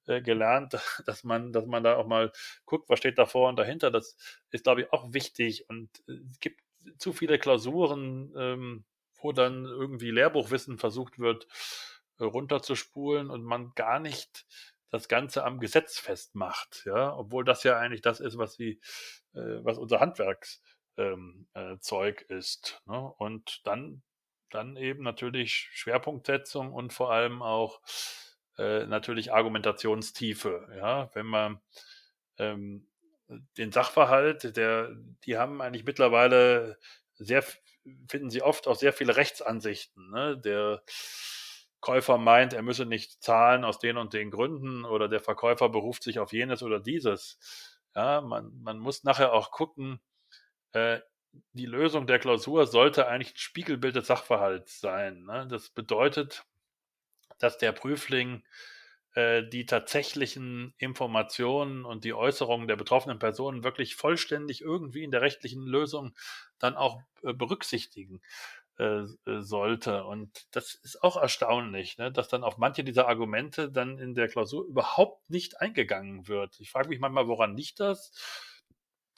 äh, 0.06 0.22
gelernt, 0.22 0.74
dass 1.06 1.24
man, 1.24 1.52
dass 1.52 1.66
man 1.66 1.84
da 1.84 1.98
auch 1.98 2.08
mal 2.08 2.32
guckt, 2.66 2.90
was 2.90 3.00
steht 3.00 3.18
davor 3.18 3.50
und 3.50 3.58
dahinter. 3.58 3.92
Das 3.92 4.16
ist, 4.52 4.64
glaube 4.64 4.82
ich, 4.82 4.94
auch 4.94 5.14
wichtig. 5.14 5.66
Und 5.68 5.90
äh, 6.08 6.14
es 6.32 6.40
gibt 6.40 6.62
zu 6.98 7.12
viele 7.12 7.40
Klausuren, 7.40 8.34
ähm, 8.38 8.86
wo 9.22 9.32
dann 9.32 9.66
irgendwie 9.66 10.12
Lehrbuchwissen 10.12 10.78
versucht 10.78 11.20
wird, 11.20 11.48
äh, 12.20 12.24
runterzuspulen 12.24 13.30
und 13.30 13.44
man 13.44 13.72
gar 13.76 14.00
nicht 14.00 14.46
das 14.92 15.08
Ganze 15.08 15.44
am 15.44 15.60
Gesetz 15.60 15.98
festmacht, 15.98 16.84
ja, 16.86 17.16
obwohl 17.16 17.44
das 17.44 17.64
ja 17.64 17.80
eigentlich 17.80 18.02
das 18.02 18.20
ist, 18.20 18.38
was 18.38 18.54
sie, 18.56 18.80
äh, 19.34 19.64
was 19.64 19.78
unser 19.78 20.00
Handwerkszeug 20.00 20.60
ähm, 20.98 21.48
äh, 21.56 22.38
ist. 22.38 22.82
Ne? 22.86 23.00
Und 23.18 23.62
dann, 23.66 24.04
dann 24.50 24.76
eben 24.76 25.04
natürlich 25.04 25.70
Schwerpunktsetzung 25.72 26.74
und 26.74 26.94
vor 26.94 27.12
allem 27.12 27.42
auch 27.42 27.82
äh, 28.58 28.86
natürlich 28.86 29.34
Argumentationstiefe, 29.34 30.68
ja, 30.76 31.10
wenn 31.16 31.26
man 31.26 31.62
ähm, 32.38 32.88
den 33.58 33.72
Sachverhalt, 33.72 34.58
der, 34.58 34.92
die 35.24 35.38
haben 35.38 35.62
eigentlich 35.62 35.86
mittlerweile 35.86 36.78
sehr, 37.14 37.46
finden 38.10 38.30
sie 38.30 38.42
oft 38.42 38.68
auch 38.68 38.76
sehr 38.76 38.92
viele 38.92 39.16
Rechtsansichten. 39.16 40.12
Ne? 40.12 40.38
Der 40.38 40.84
Käufer 41.82 42.18
meint, 42.18 42.54
er 42.54 42.62
müsse 42.62 42.86
nicht 42.86 43.24
zahlen 43.24 43.66
aus 43.66 43.80
den 43.80 43.98
und 43.98 44.14
den 44.14 44.32
Gründen 44.32 44.86
oder 44.86 45.08
der 45.10 45.20
Verkäufer 45.20 45.68
beruft 45.70 46.04
sich 46.04 46.20
auf 46.20 46.32
jenes 46.32 46.64
oder 46.64 46.80
dieses. 46.80 47.40
Ja, 47.96 48.22
man, 48.22 48.52
man 48.62 48.80
muss 48.80 49.04
nachher 49.04 49.34
auch 49.34 49.52
gucken, 49.52 50.00
äh, 50.74 51.00
die 51.54 51.66
Lösung 51.66 52.08
der 52.08 52.20
Klausur 52.20 52.68
sollte 52.68 53.08
eigentlich 53.08 53.34
ein 53.34 53.38
Spiegelbild 53.38 53.96
des 53.96 54.08
Sachverhalts 54.08 54.80
sein. 54.80 55.24
Ne? 55.26 55.48
Das 55.50 55.70
bedeutet, 55.70 56.46
dass 57.40 57.58
der 57.58 57.72
Prüfling 57.72 58.44
äh, 59.14 59.44
die 59.44 59.66
tatsächlichen 59.66 60.74
Informationen 60.78 61.86
und 61.86 62.04
die 62.04 62.14
Äußerungen 62.14 62.68
der 62.68 62.76
betroffenen 62.76 63.20
Personen 63.20 63.64
wirklich 63.64 63.96
vollständig 63.96 64.62
irgendwie 64.62 65.04
in 65.04 65.12
der 65.12 65.22
rechtlichen 65.22 65.66
Lösung 65.66 66.16
dann 66.60 66.76
auch 66.76 67.02
äh, 67.24 67.34
berücksichtigen 67.34 68.22
äh, 68.82 69.42
sollte. 69.42 70.06
Und 70.06 70.48
das 70.56 70.74
ist 70.74 71.04
auch 71.04 71.18
erstaunlich, 71.18 71.98
ne, 71.98 72.12
dass 72.12 72.30
dann 72.30 72.44
auf 72.44 72.58
manche 72.58 72.84
dieser 72.84 73.08
Argumente 73.08 73.72
dann 73.72 74.00
in 74.00 74.16
der 74.16 74.28
Klausur 74.28 74.66
überhaupt 74.66 75.30
nicht 75.30 75.62
eingegangen 75.62 76.28
wird. 76.28 76.60
Ich 76.60 76.72
frage 76.72 76.90
mich 76.90 77.00
manchmal, 77.00 77.28
woran 77.28 77.56
liegt 77.56 77.80
das? 77.80 78.12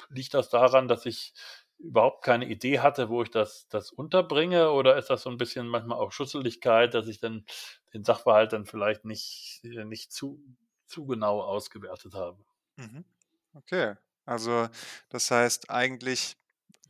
Liegt 0.09 0.33
das 0.33 0.49
daran, 0.49 0.87
dass 0.87 1.05
ich 1.05 1.33
überhaupt 1.77 2.23
keine 2.23 2.45
Idee 2.45 2.79
hatte, 2.79 3.09
wo 3.09 3.23
ich 3.23 3.31
das, 3.31 3.67
das 3.69 3.91
unterbringe? 3.91 4.71
Oder 4.71 4.97
ist 4.97 5.09
das 5.09 5.23
so 5.23 5.29
ein 5.29 5.37
bisschen 5.37 5.67
manchmal 5.67 5.97
auch 5.97 6.11
Schusseligkeit, 6.11 6.93
dass 6.93 7.07
ich 7.07 7.19
dann 7.19 7.45
den 7.93 8.03
Sachverhalt 8.03 8.53
dann 8.53 8.65
vielleicht 8.65 9.05
nicht, 9.05 9.61
äh, 9.63 9.85
nicht 9.85 10.11
zu, 10.11 10.43
zu 10.87 11.05
genau 11.05 11.41
ausgewertet 11.41 12.15
habe? 12.15 12.43
Mhm. 12.75 13.05
Okay. 13.53 13.95
Also, 14.25 14.67
das 15.09 15.31
heißt 15.31 15.69
eigentlich 15.69 16.37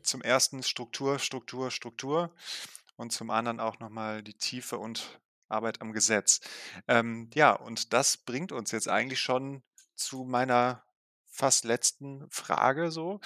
zum 0.04 0.22
ersten 0.22 0.64
Struktur, 0.64 1.20
Struktur, 1.20 1.72
Struktur 1.72 2.34
und 2.98 3.12
zum 3.12 3.30
anderen 3.32 3.60
auch 3.60 3.80
nochmal 3.80 4.24
die 4.24 4.36
Tiefe 4.36 4.80
und 4.80 5.20
Arbeit 5.50 5.82
am 5.82 5.94
Gesetz. 5.94 6.42
Ähm, 6.88 7.30
ja, 7.36 7.54
und 7.54 7.94
das 7.94 8.18
bringt 8.18 8.52
uns 8.52 8.72
jetzt 8.72 8.90
eigentlich 8.90 9.20
schon 9.22 9.64
zu 9.96 10.24
meiner 10.26 10.84
fast 11.32 11.66
letzten 11.66 12.28
Frage 12.32 12.92
so. 12.92 13.20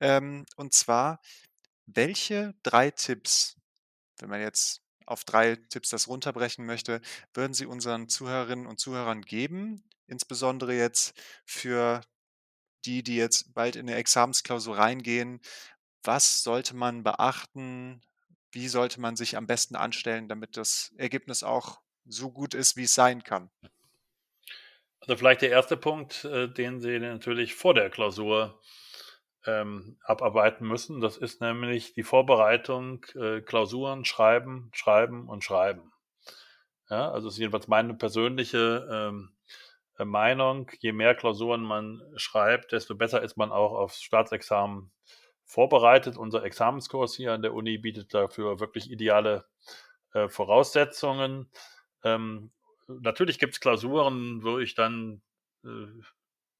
Ähm, 0.00 0.46
und 0.56 0.74
zwar, 0.74 1.20
welche 1.86 2.54
drei 2.62 2.90
Tipps, 2.90 3.56
wenn 4.20 4.30
man 4.30 4.40
jetzt 4.40 4.82
auf 5.06 5.24
drei 5.24 5.56
Tipps 5.56 5.90
das 5.90 6.08
runterbrechen 6.08 6.66
möchte, 6.66 7.00
würden 7.34 7.54
Sie 7.54 7.66
unseren 7.66 8.08
Zuhörerinnen 8.08 8.66
und 8.66 8.80
Zuhörern 8.80 9.22
geben? 9.22 9.84
Insbesondere 10.06 10.74
jetzt 10.74 11.14
für 11.46 12.02
die, 12.84 13.02
die 13.02 13.16
jetzt 13.16 13.54
bald 13.54 13.76
in 13.76 13.86
'ne 13.86 13.96
Examensklausur 13.96 14.78
reingehen. 14.78 15.40
Was 16.08 16.42
sollte 16.42 16.74
man 16.74 17.02
beachten? 17.02 18.00
Wie 18.50 18.68
sollte 18.68 18.98
man 18.98 19.14
sich 19.14 19.36
am 19.36 19.46
besten 19.46 19.76
anstellen, 19.76 20.26
damit 20.26 20.56
das 20.56 20.94
Ergebnis 20.96 21.42
auch 21.42 21.82
so 22.06 22.32
gut 22.32 22.54
ist, 22.54 22.78
wie 22.78 22.84
es 22.84 22.94
sein 22.94 23.24
kann? 23.24 23.50
Also 25.00 25.18
vielleicht 25.18 25.42
der 25.42 25.50
erste 25.50 25.76
Punkt, 25.76 26.24
äh, 26.24 26.48
den 26.48 26.80
Sie 26.80 26.98
natürlich 26.98 27.56
vor 27.56 27.74
der 27.74 27.90
Klausur 27.90 28.58
ähm, 29.44 29.98
abarbeiten 30.02 30.66
müssen. 30.66 31.02
Das 31.02 31.18
ist 31.18 31.42
nämlich 31.42 31.92
die 31.92 32.04
Vorbereitung, 32.04 33.04
äh, 33.14 33.42
Klausuren 33.42 34.06
schreiben, 34.06 34.70
schreiben 34.72 35.28
und 35.28 35.44
schreiben. 35.44 35.92
Ja, 36.88 37.10
also 37.10 37.28
ist 37.28 37.36
jedenfalls 37.36 37.68
meine 37.68 37.92
persönliche 37.92 38.88
ähm, 38.90 39.36
äh, 39.98 40.06
Meinung. 40.06 40.70
Je 40.80 40.92
mehr 40.92 41.14
Klausuren 41.14 41.60
man 41.60 42.00
schreibt, 42.16 42.72
desto 42.72 42.94
besser 42.94 43.20
ist 43.20 43.36
man 43.36 43.52
auch 43.52 43.72
aufs 43.72 44.00
Staatsexamen 44.00 44.90
vorbereitet. 45.48 46.16
Unser 46.16 46.44
Examenskurs 46.44 47.14
hier 47.16 47.32
an 47.32 47.42
der 47.42 47.54
Uni 47.54 47.78
bietet 47.78 48.14
dafür 48.14 48.60
wirklich 48.60 48.90
ideale 48.90 49.46
äh, 50.12 50.28
Voraussetzungen. 50.28 51.50
Ähm, 52.04 52.52
natürlich 52.86 53.38
gibt 53.38 53.54
es 53.54 53.60
Klausuren, 53.60 54.44
wo 54.44 54.58
ich 54.58 54.74
dann 54.74 55.22
äh, 55.64 55.86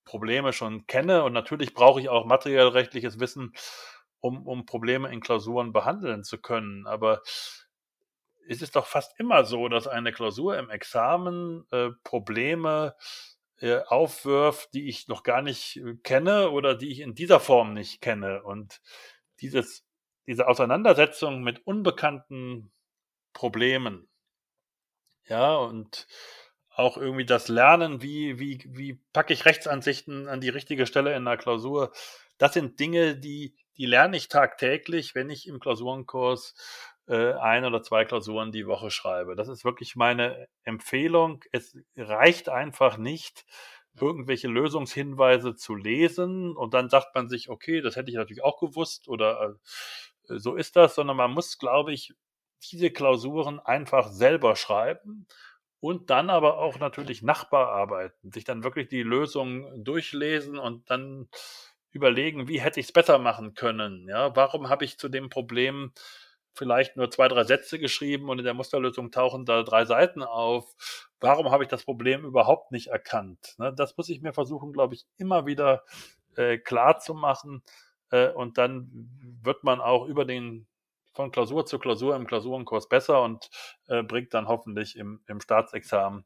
Probleme 0.05 0.55
schon 0.55 0.87
kenne 0.87 1.22
und 1.22 1.35
natürlich 1.35 1.74
brauche 1.74 2.01
ich 2.01 2.09
auch 2.09 2.24
materiellrechtliches 2.24 3.20
Wissen, 3.20 3.53
um, 4.20 4.46
um 4.46 4.64
Probleme 4.64 5.12
in 5.12 5.20
Klausuren 5.20 5.72
behandeln 5.72 6.24
zu 6.24 6.38
können. 6.38 6.87
Aber 6.87 7.20
es 8.48 8.62
ist 8.62 8.74
doch 8.74 8.87
fast 8.87 9.20
immer 9.20 9.44
so, 9.44 9.68
dass 9.68 9.87
eine 9.87 10.12
Klausur 10.12 10.57
im 10.57 10.70
Examen 10.70 11.66
äh, 11.70 11.90
Probleme 12.05 12.94
äh, 13.60 13.80
aufwirft, 13.86 14.72
die 14.74 14.88
ich 14.88 15.08
noch 15.08 15.22
gar 15.22 15.42
nicht 15.42 15.76
äh, 15.76 15.94
kenne 16.02 16.50
oder 16.50 16.74
die 16.74 16.90
ich 16.90 17.00
in 17.00 17.14
dieser 17.14 17.40
Form 17.40 17.74
nicht 17.74 18.00
kenne. 18.00 18.42
Und 18.42 18.80
dieses, 19.40 19.84
diese 20.26 20.48
Auseinandersetzung 20.48 21.42
mit 21.42 21.66
unbekannten 21.66 22.70
Problemen, 23.32 24.08
ja, 25.24 25.56
und 25.56 26.06
auch 26.70 26.96
irgendwie 26.96 27.26
das 27.26 27.48
Lernen, 27.48 28.02
wie, 28.02 28.38
wie, 28.38 28.64
wie 28.68 29.00
packe 29.12 29.32
ich 29.32 29.44
Rechtsansichten 29.44 30.28
an 30.28 30.40
die 30.40 30.48
richtige 30.48 30.86
Stelle 30.86 31.14
in 31.16 31.24
der 31.24 31.36
Klausur. 31.36 31.92
Das 32.38 32.54
sind 32.54 32.78
Dinge, 32.78 33.16
die, 33.16 33.56
die 33.76 33.86
lerne 33.86 34.16
ich 34.16 34.28
tagtäglich, 34.28 35.14
wenn 35.16 35.28
ich 35.28 35.48
im 35.48 35.58
Klausurenkurs 35.58 36.54
äh, 37.08 37.32
ein 37.34 37.64
oder 37.64 37.82
zwei 37.82 38.04
Klausuren 38.04 38.52
die 38.52 38.66
Woche 38.66 38.90
schreibe. 38.90 39.34
Das 39.34 39.48
ist 39.48 39.64
wirklich 39.64 39.96
meine 39.96 40.48
Empfehlung. 40.62 41.42
Es 41.52 41.76
reicht 41.96 42.48
einfach 42.48 42.98
nicht, 42.98 43.44
irgendwelche 44.00 44.48
Lösungshinweise 44.48 45.56
zu 45.56 45.74
lesen 45.74 46.56
und 46.56 46.74
dann 46.74 46.88
sagt 46.88 47.14
man 47.14 47.28
sich, 47.28 47.48
okay, 47.48 47.80
das 47.80 47.96
hätte 47.96 48.10
ich 48.10 48.16
natürlich 48.16 48.44
auch 48.44 48.60
gewusst 48.60 49.08
oder 49.08 49.56
äh, 50.28 50.38
so 50.38 50.54
ist 50.54 50.76
das, 50.76 50.94
sondern 50.94 51.16
man 51.16 51.32
muss, 51.32 51.58
glaube 51.58 51.92
ich, 51.92 52.14
diese 52.70 52.90
Klausuren 52.90 53.60
einfach 53.60 54.08
selber 54.10 54.56
schreiben 54.56 55.26
und 55.80 56.10
dann 56.10 56.28
aber 56.30 56.58
auch 56.58 56.78
natürlich 56.78 57.22
Nachbararbeiten, 57.22 58.32
sich 58.32 58.44
dann 58.44 58.64
wirklich 58.64 58.88
die 58.88 59.02
Lösung 59.02 59.82
durchlesen 59.82 60.58
und 60.58 60.90
dann 60.90 61.28
überlegen, 61.90 62.48
wie 62.48 62.60
hätte 62.60 62.80
ich 62.80 62.86
es 62.86 62.92
besser 62.92 63.18
machen 63.18 63.54
können? 63.54 64.06
Ja, 64.08 64.34
warum 64.36 64.68
habe 64.68 64.84
ich 64.84 64.98
zu 64.98 65.08
dem 65.08 65.30
Problem 65.30 65.92
vielleicht 66.58 66.96
nur 66.96 67.10
zwei, 67.10 67.28
drei 67.28 67.44
Sätze 67.44 67.78
geschrieben 67.78 68.28
und 68.30 68.38
in 68.38 68.44
der 68.44 68.54
Musterlösung 68.54 69.10
tauchen 69.12 69.46
da 69.46 69.62
drei 69.62 69.84
Seiten 69.86 70.22
auf? 70.22 70.74
Warum 71.20 71.50
habe 71.50 71.64
ich 71.64 71.68
das 71.70 71.84
Problem 71.84 72.24
überhaupt 72.24 72.72
nicht 72.72 72.88
erkannt? 72.88 73.54
Ne, 73.58 73.72
das 73.74 73.96
muss 73.96 74.08
ich 74.10 74.22
mir 74.22 74.32
versuchen, 74.34 74.72
glaube 74.72 74.94
ich, 74.94 75.06
immer 75.18 75.46
wieder 75.46 75.84
äh, 76.36 76.58
klar 76.58 76.98
zu 76.98 77.14
machen. 77.14 77.62
Äh, 78.10 78.30
und 78.30 78.58
dann 78.58 78.90
wird 79.42 79.64
man 79.64 79.80
auch 79.80 80.06
über 80.06 80.24
den 80.24 80.66
von 81.14 81.30
Klausur 81.32 81.66
zu 81.66 81.78
Klausur 81.78 82.14
im 82.16 82.26
Klausurenkurs 82.26 82.88
besser 82.88 83.22
und 83.22 83.50
äh, 83.88 84.02
bringt 84.04 84.34
dann 84.34 84.46
hoffentlich 84.48 84.96
im, 84.96 85.20
im 85.26 85.40
Staatsexamen 85.40 86.24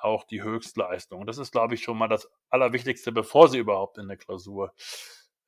auch 0.00 0.24
die 0.24 0.42
Höchstleistung. 0.42 1.26
Das 1.26 1.36
ist, 1.36 1.52
glaube 1.52 1.74
ich, 1.74 1.82
schon 1.82 1.98
mal 1.98 2.08
das 2.08 2.30
Allerwichtigste, 2.48 3.12
bevor 3.12 3.48
Sie 3.48 3.58
überhaupt 3.58 3.98
in 3.98 4.06
'ne 4.06 4.16
Klausur, 4.16 4.72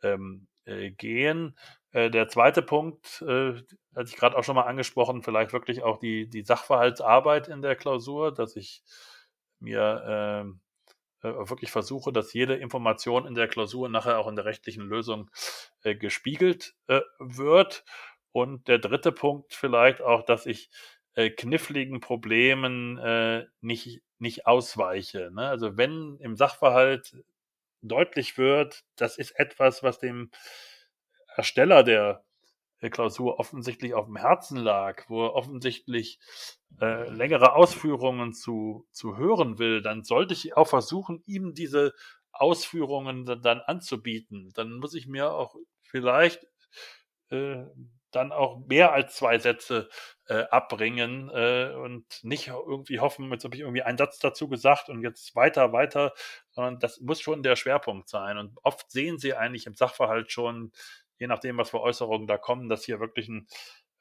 ähm, 0.02 0.46
äh, 0.66 0.90
gehen. 0.90 1.56
Äh, 1.96 2.10
der 2.10 2.28
zweite 2.28 2.60
Punkt, 2.60 3.22
äh, 3.22 3.54
hatte 3.94 4.08
ich 4.10 4.16
grad 4.16 4.34
auch 4.34 4.44
schon 4.44 4.54
mal 4.54 4.64
angesprochen, 4.64 5.22
vielleicht 5.22 5.54
wirklich 5.54 5.82
auch 5.82 5.96
die 5.98 6.28
die 6.28 6.42
Sachverhaltsarbeit 6.44 7.48
in 7.48 7.62
der 7.62 7.74
Klausur, 7.74 8.34
dass 8.34 8.54
ich 8.56 8.82
mir, 9.60 10.04
ähm, 10.06 10.60
äh, 11.22 11.28
wirklich 11.50 11.70
versuche, 11.72 12.12
dass 12.12 12.34
jede 12.34 12.56
Information 12.56 13.26
in 13.26 13.34
der 13.34 13.48
Klausur 13.48 13.88
nachher 13.88 14.18
auch 14.18 14.28
in 14.28 14.36
der 14.36 14.44
rechtlichen 14.46 14.84
Lösung, 14.88 15.30
äh, 15.84 15.94
gespiegelt, 15.96 16.74
äh, 16.88 17.00
wird. 17.20 17.84
Und 18.32 18.68
der 18.68 18.78
dritte 18.78 19.12
Punkt 19.12 19.54
vielleicht 19.54 20.02
auch, 20.02 20.22
dass 20.24 20.46
ich, 20.46 20.70
kniffligen 21.38 22.00
Problemen, 22.00 23.00
nicht 23.62 24.02
nicht 24.18 24.46
ausweiche, 24.46 25.30
ne? 25.34 25.48
Also, 25.48 25.76
wenn 25.78 26.18
im 26.20 26.36
Sachverhalt 26.36 27.16
deutlich 27.82 28.38
wird, 28.38 28.84
das 28.96 29.18
ist 29.18 29.32
etwas, 29.38 29.82
was 29.82 29.98
dem 29.98 30.30
Ersteller 31.36 31.82
der 31.84 32.24
Klausur 32.90 33.40
offensichtlich 33.40 33.94
aufm 33.94 34.16
Herzen 34.16 34.58
lag, 34.58 35.04
wo 35.08 35.24
er 35.26 35.34
offensichtlich, 35.34 36.20
äh, 36.80 37.08
längere 37.10 37.54
Ausführungen 37.54 38.32
zu 38.32 38.86
zu 38.92 39.16
hören 39.16 39.58
will, 39.58 39.82
dann 39.82 40.04
sollte 40.04 40.34
ich 40.34 40.56
auch 40.56 40.68
versuchen, 40.68 41.22
ihm 41.26 41.54
diese 41.54 41.92
Ausführungen 42.32 43.24
d 43.26 43.36
dann 43.42 43.60
anzubieten. 43.60 44.50
Dann 44.54 44.74
muss 44.74 44.94
ich 44.94 45.06
mir 45.08 45.32
auch 45.32 45.56
vielleicht, 45.82 46.46
äh, 47.30 47.64
dann 48.12 48.32
auch 48.32 48.58
mehr 48.66 48.92
als 48.92 49.16
2 49.16 49.38
Sätze, 49.38 49.88
äh, 50.28 50.44
abbringen, 50.50 51.28
äh, 51.30 51.72
und 51.74 52.06
nicht 52.24 52.48
irgendwie 52.48 53.00
hoffen, 53.00 53.30
jetzt 53.32 53.44
habe 53.44 53.54
ich 53.56 53.62
irgendwie 53.62 53.82
einen 53.82 53.98
Satz 53.98 54.18
dazu 54.18 54.48
gesagt 54.48 54.88
und 54.88 55.02
jetzt 55.02 55.34
weiter, 55.36 55.72
weiter, 55.72 56.12
sondern 56.50 56.78
das 56.80 57.00
muss 57.00 57.20
schon 57.20 57.42
der 57.42 57.56
Schwerpunkt 57.56 58.08
sein. 58.08 58.38
Und 58.38 58.58
oft 58.62 58.90
sehen 58.90 59.18
Sie 59.18 59.34
eigentlich 59.34 59.66
im 59.66 59.74
Sachverhalt 59.74 60.30
schon, 60.32 60.72
je 61.18 61.26
nachdem, 61.28 61.58
was 61.58 61.70
für 61.70 61.80
Äußerungen 61.80 62.26
da 62.26 62.38
kommen, 62.38 62.68
dass 62.68 62.84
hier 62.84 63.00
wirklich 63.00 63.28
'n, 63.28 63.46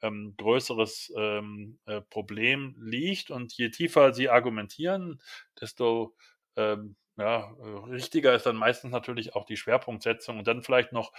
ähm, 0.02 0.34
größeres, 0.38 1.12
ähm, 1.16 1.78
äh, 1.86 2.00
Problem 2.02 2.76
liegt. 2.80 3.30
Und 3.30 3.54
je 3.58 3.70
tiefer 3.70 4.12
Sie 4.14 4.28
argumentieren, 4.30 5.20
desto, 5.60 6.14
ähm, 6.56 6.96
ja, 7.18 7.52
äh, 7.60 7.90
richtiger 7.90 8.34
ist 8.34 8.46
dann 8.46 8.56
meistens 8.56 8.92
natürlich 8.92 9.34
auch 9.34 9.44
die 9.46 9.56
Schwerpunktsetzung. 9.56 10.38
Und 10.38 10.46
dann 10.48 10.62
vielleicht 10.62 10.92
noch 10.92 11.12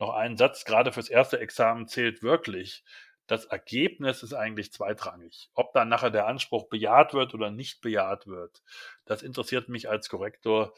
noch 0.00 0.10
einen 0.10 0.36
Satz, 0.36 0.64
grade 0.64 0.92
fürs 0.92 1.08
erste 1.10 1.38
Examen 1.40 1.86
zählt 1.88 2.22
wirklich: 2.22 2.84
Das 3.28 3.44
Ergebnis 3.46 4.22
ist 4.24 4.34
eigentlich 4.34 4.72
zweitrangig. 4.72 5.50
Ob 5.54 5.72
dann 5.74 5.88
nachher 5.88 6.10
der 6.10 6.26
Anspruch 6.28 6.68
bejaht 6.68 7.14
wird 7.14 7.34
oder 7.34 7.50
nicht 7.52 7.80
bejaht 7.82 8.26
wird, 8.26 8.62
das 9.06 9.22
interessiert 9.22 9.68
mich 9.70 9.88
als 9.90 10.08
Korrektor, 10.10 10.74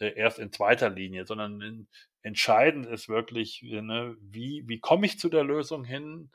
äh, 0.00 0.14
erst 0.14 0.38
in 0.40 0.52
2. 0.52 0.88
Linie, 0.90 1.26
sondern 1.26 1.60
en 1.62 1.88
entscheidend 2.22 2.86
ist 2.86 3.08
wirklich, 3.08 3.62
äh, 3.62 3.82
ne, 3.82 4.16
wie 4.20 4.64
wie 4.66 4.80
komme 4.80 5.06
ich 5.06 5.18
zu 5.18 5.28
der 5.28 5.44
Lösung 5.44 5.84
hin? 5.84 6.30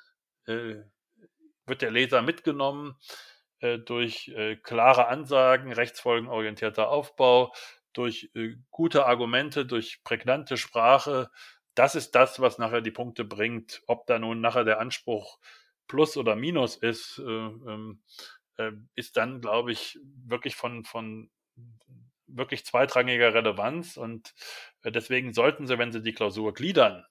Äh, 0.47 0.77
wird 1.65 1.81
der 1.81 1.91
Leser 1.91 2.21
mitgenommen, 2.21 2.95
äh, 3.59 3.79
durch, 3.79 4.29
äh, 4.29 4.55
klare 4.57 5.07
Ansagen, 5.07 5.71
rechtsfolgenorientierter 5.73 6.89
Aufbau, 6.89 7.53
durch, 7.93 8.29
äh, 8.35 8.55
gute 8.71 9.05
Argumente, 9.05 9.65
durch 9.65 10.03
prägnante 10.03 10.57
Sprache? 10.57 11.29
Das 11.75 11.95
ist 11.95 12.11
das, 12.15 12.39
was 12.39 12.57
nachher 12.57 12.81
die 12.81 12.91
Punkte 12.91 13.25
bringt. 13.25 13.81
Ob 13.87 14.07
da 14.07 14.19
nun 14.19 14.41
nachher 14.41 14.63
der 14.63 14.79
Anspruch 14.79 15.39
Plus 15.87 16.17
oder 16.17 16.35
Minus 16.35 16.75
ist, 16.77 17.19
äh, 17.19 17.23
ähm, 17.23 18.01
äh, 18.57 18.71
ist 18.95 19.17
dann, 19.17 19.41
glaube 19.41 19.71
ich, 19.71 19.99
wirklich 20.25 20.55
von 20.55 20.83
von 20.85 21.29
wirklich 22.37 22.65
zweitrangiger 22.65 23.33
Relevanz. 23.33 23.97
Und, 23.97 24.33
äh, 24.83 24.91
deswegen 24.91 25.33
sollten 25.33 25.67
Sie, 25.67 25.77
wenn 25.79 25.91
Sie 25.91 26.01
die 26.01 26.13
Klausur 26.13 26.53
gliedern, 26.53 27.05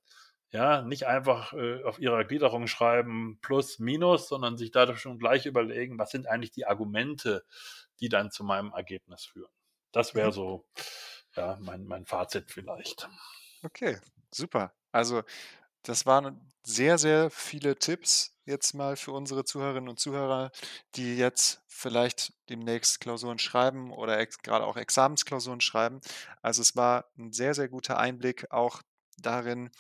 ja, 0.52 0.82
nicht 0.82 1.06
einfach, 1.06 1.52
äh, 1.54 1.82
auf 1.84 1.98
Ihrer 1.98 2.24
Gliederung 2.24 2.66
schreiben 2.68 3.38
Plus, 3.42 3.78
Minus, 3.80 4.28
sondern 4.28 4.56
sich 4.58 4.70
dadurch 4.70 5.00
schon 5.00 5.18
gleich 5.18 5.46
überlegen: 5.46 5.98
„Was 5.98 6.10
sind 6.12 6.28
eigentlich 6.28 6.52
die 6.52 6.66
Argumente, 6.66 7.44
die 8.00 8.08
dann 8.08 8.30
zu 8.30 8.44
meinem 8.44 8.72
Ergebnis 8.72 9.24
führen?“ 9.26 9.50
Das 9.92 10.14
wäre 10.14 10.30
Mhm. 10.30 10.34
so, 10.34 10.66
ja, 11.36 11.58
mein 11.60 11.84
mein 11.86 12.06
Fazit 12.06 12.50
vielleicht. 12.52 13.08
Okay, 13.62 13.98
super. 14.32 14.74
Also, 14.92 15.22
das 15.82 16.06
waren 16.06 16.52
sehr, 16.66 16.98
sehr 16.98 17.30
viele 17.30 17.76
Tipps 17.78 18.33
jetzt 18.46 18.74
mal 18.74 18.96
für 18.96 19.12
unsere 19.12 19.44
Zuhörerinnen 19.44 19.88
und 19.88 19.98
Zuhörer, 20.00 20.50
die 20.96 21.16
jetzt 21.16 21.62
vielleicht 21.66 22.32
demnächst 22.50 23.00
Klausuren 23.00 23.38
schreiben 23.38 23.90
oder 23.92 24.18
ex 24.18 24.38
grade 24.38 24.64
auch 24.66 24.76
Examensklausuren 24.76 25.60
schreiben. 25.60 26.00
Also, 26.42 26.62
es 26.62 26.76
war 26.76 27.06
'n 27.18 27.32
sehr, 27.32 27.54
sehr 27.54 27.68
guter 27.68 27.98
Einblick 27.98 28.50
auch 28.50 28.82
darin, 29.18 29.70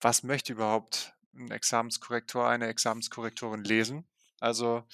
was 0.00 0.22
möchte 0.22 0.52
überhaupt 0.54 1.14
'n 1.34 1.50
Examenskorrektor, 1.50 2.48
eine 2.48 2.68
Examenskorrektorin 2.68 3.64
lesen. 3.64 4.08
Also, 4.40 4.84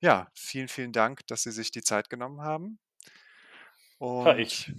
ja, 0.00 0.30
vielen, 0.34 0.68
vielen 0.68 0.92
Dank, 0.92 1.26
dass 1.28 1.42
Sie 1.44 1.52
sich 1.52 1.70
die 1.72 1.82
Zeit 1.82 2.10
genommen 2.10 2.42
haben. 2.42 2.78
Ja, 4.24 4.36
Und 4.36 4.36
ich 4.36 4.74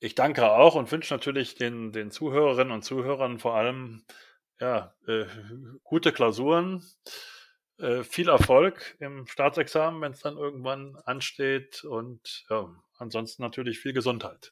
ich 0.00 0.14
danke 0.14 0.50
auch 0.50 0.74
und 0.74 0.90
wünsche 0.92 1.14
natürlich 1.14 1.54
den 1.54 1.92
den 1.92 2.10
Zuhörerinnen 2.10 2.72
und 2.72 2.82
Zuhörern 2.82 3.38
vor 3.38 3.54
allem, 3.54 4.04
ja, 4.62 4.94
äh, 5.08 5.26
gute 5.82 6.12
Klausuren, 6.12 6.84
äh, 7.78 8.04
viel 8.04 8.28
Erfolg 8.28 8.96
im 9.00 9.26
Staatsexamen, 9.26 10.00
wenn's 10.00 10.20
dann 10.20 10.36
irgendwann 10.36 10.96
ansteht 11.04 11.82
und, 11.82 12.44
ja, 12.48 12.72
ansonsten 12.96 13.42
natürlich 13.42 13.80
viel 13.80 13.92
Gesundheit. 13.92 14.50